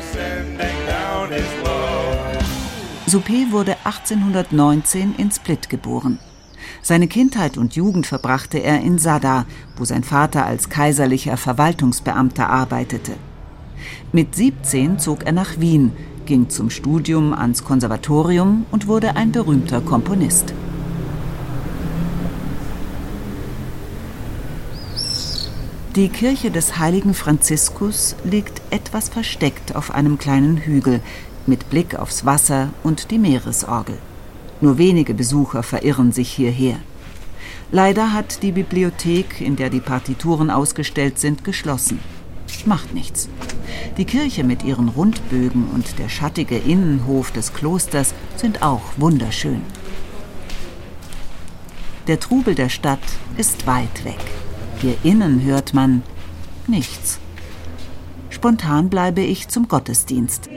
Suppé 3.10 3.50
wurde 3.50 3.74
1819 3.82 5.16
in 5.16 5.32
Split 5.32 5.68
geboren. 5.68 6.20
Seine 6.80 7.08
Kindheit 7.08 7.58
und 7.58 7.74
Jugend 7.74 8.06
verbrachte 8.06 8.58
er 8.58 8.82
in 8.82 8.98
Sada, 8.98 9.46
wo 9.76 9.84
sein 9.84 10.04
Vater 10.04 10.46
als 10.46 10.68
kaiserlicher 10.68 11.36
Verwaltungsbeamter 11.36 12.48
arbeitete. 12.48 13.14
Mit 14.12 14.36
17 14.36 15.00
zog 15.00 15.24
er 15.24 15.32
nach 15.32 15.58
Wien, 15.58 15.90
ging 16.24 16.50
zum 16.50 16.70
Studium 16.70 17.32
ans 17.32 17.64
Konservatorium 17.64 18.64
und 18.70 18.86
wurde 18.86 19.16
ein 19.16 19.32
berühmter 19.32 19.80
Komponist. 19.80 20.54
Die 25.96 26.08
Kirche 26.08 26.52
des 26.52 26.78
heiligen 26.78 27.14
Franziskus 27.14 28.14
liegt 28.22 28.62
etwas 28.70 29.08
versteckt 29.08 29.74
auf 29.74 29.90
einem 29.90 30.18
kleinen 30.18 30.58
Hügel 30.58 31.00
mit 31.46 31.70
Blick 31.70 31.94
aufs 31.94 32.24
Wasser 32.24 32.70
und 32.82 33.10
die 33.10 33.18
Meeresorgel. 33.18 33.98
Nur 34.60 34.78
wenige 34.78 35.14
Besucher 35.14 35.62
verirren 35.62 36.12
sich 36.12 36.30
hierher. 36.30 36.76
Leider 37.72 38.12
hat 38.12 38.42
die 38.42 38.52
Bibliothek, 38.52 39.40
in 39.40 39.56
der 39.56 39.70
die 39.70 39.80
Partituren 39.80 40.50
ausgestellt 40.50 41.18
sind, 41.18 41.44
geschlossen. 41.44 42.00
Macht 42.66 42.92
nichts. 42.92 43.28
Die 43.96 44.04
Kirche 44.04 44.44
mit 44.44 44.64
ihren 44.64 44.88
Rundbögen 44.88 45.68
und 45.72 45.98
der 45.98 46.08
schattige 46.08 46.58
Innenhof 46.58 47.30
des 47.30 47.54
Klosters 47.54 48.12
sind 48.36 48.62
auch 48.62 48.82
wunderschön. 48.96 49.62
Der 52.06 52.18
Trubel 52.18 52.54
der 52.54 52.68
Stadt 52.68 52.98
ist 53.36 53.66
weit 53.66 54.04
weg. 54.04 54.18
Hier 54.80 54.96
innen 55.04 55.42
hört 55.42 55.74
man 55.74 56.02
nichts. 56.66 57.18
Spontan 58.30 58.90
bleibe 58.90 59.20
ich 59.20 59.48
zum 59.48 59.68
Gottesdienst. 59.68 60.48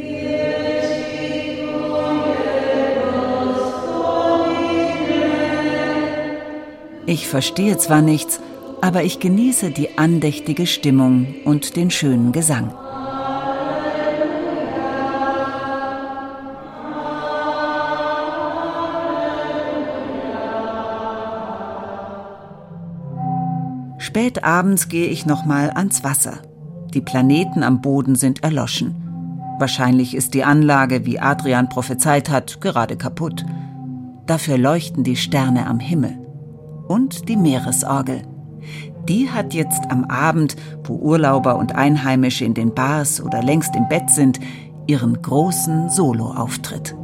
Ich 7.05 7.27
verstehe 7.27 7.77
zwar 7.77 8.01
nichts, 8.01 8.39
aber 8.81 9.03
ich 9.03 9.19
genieße 9.19 9.71
die 9.71 9.97
andächtige 9.97 10.65
Stimmung 10.65 11.35
und 11.43 11.75
den 11.75 11.91
schönen 11.91 12.31
Gesang. 12.31 12.73
Spät 23.97 24.43
abends 24.43 24.89
gehe 24.89 25.07
ich 25.07 25.25
nochmal 25.25 25.71
ans 25.71 26.03
Wasser. 26.03 26.39
Die 26.93 27.01
Planeten 27.01 27.63
am 27.63 27.81
Boden 27.81 28.15
sind 28.15 28.43
erloschen. 28.43 28.95
Wahrscheinlich 29.59 30.15
ist 30.15 30.33
die 30.33 30.43
Anlage, 30.43 31.05
wie 31.05 31.19
Adrian 31.19 31.67
prophezeit 31.67 32.29
hat, 32.29 32.61
gerade 32.61 32.95
kaputt. 32.95 33.45
Dafür 34.25 34.57
leuchten 34.57 35.03
die 35.03 35.15
Sterne 35.15 35.67
am 35.67 35.79
Himmel. 35.79 36.22
Und 36.93 37.27
die 37.27 37.37
Meeresorgel. 37.37 38.21
Die 39.09 39.31
hat 39.31 39.55
jetzt 39.55 39.89
am 39.89 40.03
Abend, 40.03 40.55
wo 40.83 40.93
Urlauber 40.93 41.55
und 41.55 41.73
Einheimische 41.73 42.45
in 42.45 42.53
den 42.53 42.75
Bars 42.75 43.19
oder 43.19 43.41
längst 43.41 43.75
im 43.75 43.89
Bett 43.89 44.11
sind, 44.11 44.39
ihren 44.85 45.19
großen 45.19 45.89
Soloauftritt. 45.89 46.95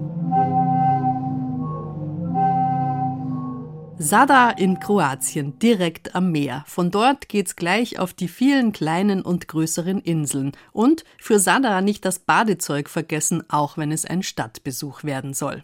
Sada 3.97 4.51
in 4.51 4.79
Kroatien, 4.79 5.57
direkt 5.57 6.13
am 6.13 6.31
Meer. 6.31 6.63
Von 6.67 6.91
dort 6.91 7.27
geht's 7.27 7.55
gleich 7.55 7.97
auf 7.97 8.13
die 8.13 8.27
vielen 8.27 8.73
kleinen 8.73 9.23
und 9.23 9.47
größeren 9.47 10.01
Inseln. 10.01 10.51
Und 10.71 11.03
für 11.17 11.39
Sada 11.39 11.81
nicht 11.81 12.05
das 12.05 12.19
Badezeug 12.19 12.89
vergessen, 12.89 13.43
auch 13.49 13.75
wenn 13.75 13.91
es 13.91 14.05
ein 14.05 14.21
Stadtbesuch 14.21 15.03
werden 15.03 15.33
soll. 15.33 15.63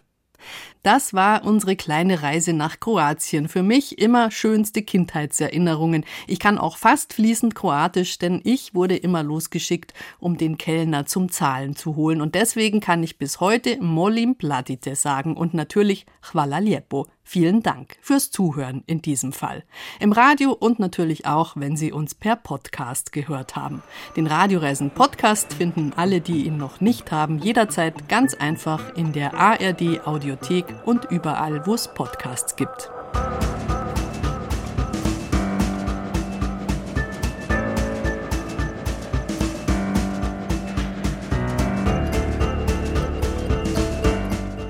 Das 0.85 1.15
war 1.15 1.43
unsere 1.45 1.75
kleine 1.75 2.21
Reise 2.21 2.53
nach 2.53 2.79
Kroatien. 2.79 3.47
Für 3.47 3.63
mich 3.63 3.97
immer 3.97 4.29
schönste 4.29 4.83
Kindheitserinnerungen. 4.83 6.05
Ich 6.27 6.37
kann 6.37 6.59
auch 6.59 6.77
fast 6.77 7.13
fließend 7.13 7.55
Kroatisch, 7.55 8.19
denn 8.19 8.39
ich 8.43 8.75
wurde 8.75 8.95
immer 8.95 9.23
losgeschickt, 9.23 9.95
um 10.19 10.37
den 10.37 10.59
Kellner 10.59 11.07
zum 11.07 11.31
Zahlen 11.31 11.75
zu 11.75 11.95
holen. 11.95 12.21
Und 12.21 12.35
deswegen 12.35 12.81
kann 12.81 13.01
ich 13.01 13.17
bis 13.17 13.39
heute 13.39 13.81
Molim 13.81 14.35
Platite 14.35 14.95
sagen 14.95 15.35
und 15.35 15.55
natürlich 15.55 16.05
Hvala 16.21 16.59
lijepo. 16.59 17.07
Vielen 17.27 17.63
Dank 17.63 17.97
fürs 18.01 18.29
Zuhören 18.29 18.83
in 18.85 19.01
diesem 19.01 19.33
Fall. 19.33 19.63
Im 19.99 20.11
Radio 20.11 20.51
und 20.51 20.77
natürlich 20.77 21.25
auch, 21.25 21.55
wenn 21.55 21.75
Sie 21.75 21.91
uns 21.91 22.13
per 22.13 22.35
Podcast 22.35 23.11
gehört 23.11 23.55
haben. 23.55 23.81
Den 24.15 24.27
Radioreisen 24.27 24.91
Podcast 24.91 25.51
finden 25.55 25.91
alle, 25.95 26.21
die 26.21 26.45
ihn 26.45 26.57
noch 26.57 26.81
nicht 26.81 27.11
haben, 27.11 27.39
jederzeit 27.39 28.07
ganz 28.09 28.35
einfach 28.35 28.95
in 28.95 29.11
der 29.11 29.33
ARD 29.33 30.05
Audiothek 30.05 30.74
und 30.83 31.05
überall, 31.11 31.65
wo 31.65 31.75
es 31.75 31.87
Podcasts 31.87 32.55
gibt. 32.55 32.89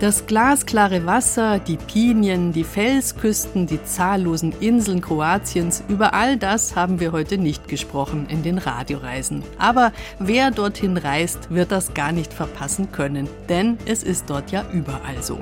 Das 0.05 0.27
glasklare 0.27 1.07
Wasser, 1.07 1.57
die 1.57 1.77
Pinien, 1.77 2.51
die 2.51 2.63
Felsküsten, 2.63 3.65
die 3.65 3.83
zahllosen 3.83 4.53
Inseln 4.59 5.01
Kroatiens, 5.01 5.83
über 5.87 6.13
all 6.13 6.37
das 6.37 6.75
haben 6.75 6.99
wir 6.99 7.11
heute 7.11 7.39
nicht 7.39 7.67
gesprochen 7.67 8.27
in 8.29 8.43
den 8.43 8.59
Radioreisen. 8.59 9.41
Aber 9.57 9.91
wer 10.19 10.51
dorthin 10.51 10.97
reist, 10.97 11.49
wird 11.49 11.71
das 11.71 11.95
gar 11.95 12.11
nicht 12.11 12.33
verpassen 12.33 12.91
können, 12.91 13.27
denn 13.49 13.79
es 13.87 14.03
ist 14.03 14.29
dort 14.29 14.51
ja 14.51 14.63
überall 14.71 15.23
so. 15.23 15.39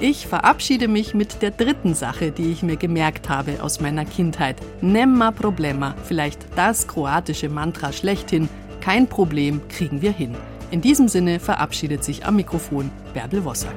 Ich 0.00 0.28
verabschiede 0.28 0.86
mich 0.86 1.12
mit 1.12 1.42
der 1.42 1.50
dritten 1.50 1.92
Sache, 1.92 2.30
die 2.30 2.52
ich 2.52 2.62
mir 2.62 2.76
gemerkt 2.76 3.28
habe 3.28 3.60
aus 3.64 3.80
meiner 3.80 4.04
Kindheit. 4.04 4.54
Nemma 4.80 5.32
problema, 5.32 5.96
vielleicht 6.04 6.38
das 6.54 6.86
kroatische 6.86 7.48
Mantra 7.48 7.92
schlechthin. 7.92 8.48
Kein 8.80 9.08
Problem 9.08 9.60
kriegen 9.68 10.00
wir 10.00 10.12
hin. 10.12 10.36
In 10.70 10.80
diesem 10.80 11.08
Sinne 11.08 11.40
verabschiedet 11.40 12.04
sich 12.04 12.24
am 12.24 12.36
Mikrofon 12.36 12.92
Bärbel 13.12 13.44
Wossack. 13.44 13.74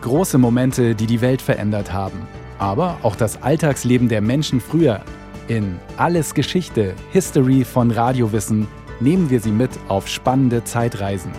Große 0.00 0.38
Momente, 0.38 0.94
die 0.94 1.06
die 1.06 1.20
Welt 1.20 1.42
verändert 1.42 1.92
haben. 1.92 2.26
Aber 2.58 2.96
auch 3.02 3.14
das 3.14 3.42
Alltagsleben 3.42 4.08
der 4.08 4.22
Menschen 4.22 4.62
früher. 4.62 5.02
In 5.48 5.78
Alles 5.98 6.32
Geschichte, 6.32 6.94
History 7.12 7.64
von 7.64 7.90
Radiowissen 7.90 8.68
nehmen 9.00 9.30
wir 9.30 9.40
Sie 9.40 9.52
mit 9.52 9.70
auf 9.88 10.08
spannende 10.08 10.64
Zeitreisen. 10.64 11.32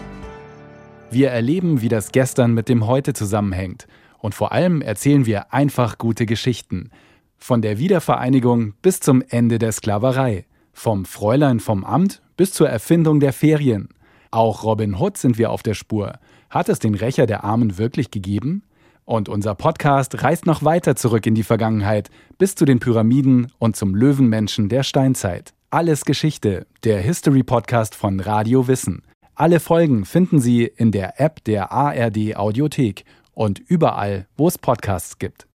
Wir 1.11 1.29
erleben, 1.29 1.81
wie 1.81 1.89
das 1.89 2.11
Gestern 2.11 2.53
mit 2.53 2.69
dem 2.69 2.87
Heute 2.87 3.13
zusammenhängt. 3.13 3.87
Und 4.19 4.35
vor 4.35 4.51
allem 4.51 4.81
erzählen 4.81 5.25
wir 5.25 5.53
einfach 5.53 5.97
gute 5.97 6.25
Geschichten– 6.25 6.89
von 7.37 7.61
der 7.61 7.77
Wiedervereinigung 7.77 8.73
bis 8.81 8.99
zum 8.99 9.21
Ende 9.21 9.59
der 9.59 9.71
Sklaverei. 9.71 10.45
Vom 10.73 11.05
Fräulein 11.05 11.59
vom 11.59 11.83
Amt 11.83 12.21
bis 12.37 12.51
zur 12.51 12.69
Erfindung 12.69 13.19
der 13.19 13.33
Ferien. 13.33 13.89
Auch 14.31 14.63
Robin 14.63 14.99
Hood 14.99 15.17
sind 15.17 15.37
wir 15.37 15.51
auf 15.51 15.63
der 15.63 15.73
Spur. 15.73 16.13
Hat 16.49 16.69
es 16.69 16.79
den 16.79 16.95
Rächer 16.95 17.27
der 17.27 17.43
Armen 17.43 17.77
wirklich 17.77 18.11
gegeben? 18.11 18.63
Und 19.05 19.29
unser 19.29 19.53
Podcast 19.53 20.23
reist 20.23 20.47
noch 20.47 20.63
weiter 20.63 20.95
zurück 20.95 21.27
in 21.27 21.35
die 21.35 21.43
Vergangenheit, 21.43 22.09
bis 22.39 22.55
zu 22.55 22.65
den 22.65 22.79
Pyramiden 22.79 23.51
und 23.59 23.75
zum 23.75 23.93
Löwenmenschen 23.93 24.67
der 24.67 24.81
Steinzeit. 24.81 25.53
Alles 25.75 26.05
Geschichte, 26.05 26.67
der 26.85 27.01
History 27.01 27.43
Podcast 27.43 27.95
von 27.95 28.21
Radio 28.21 28.69
Wissen. 28.69 29.03
Alle 29.35 29.59
Folgen 29.59 30.05
finden 30.05 30.39
Sie 30.39 30.63
in 30.63 30.93
der 30.93 31.19
App 31.19 31.43
der 31.43 31.73
ARD 31.73 32.37
Audiothek 32.37 33.03
und 33.33 33.59
überall, 33.59 34.25
wo 34.37 34.47
es 34.47 34.57
Podcasts 34.57 35.19
gibt. 35.19 35.47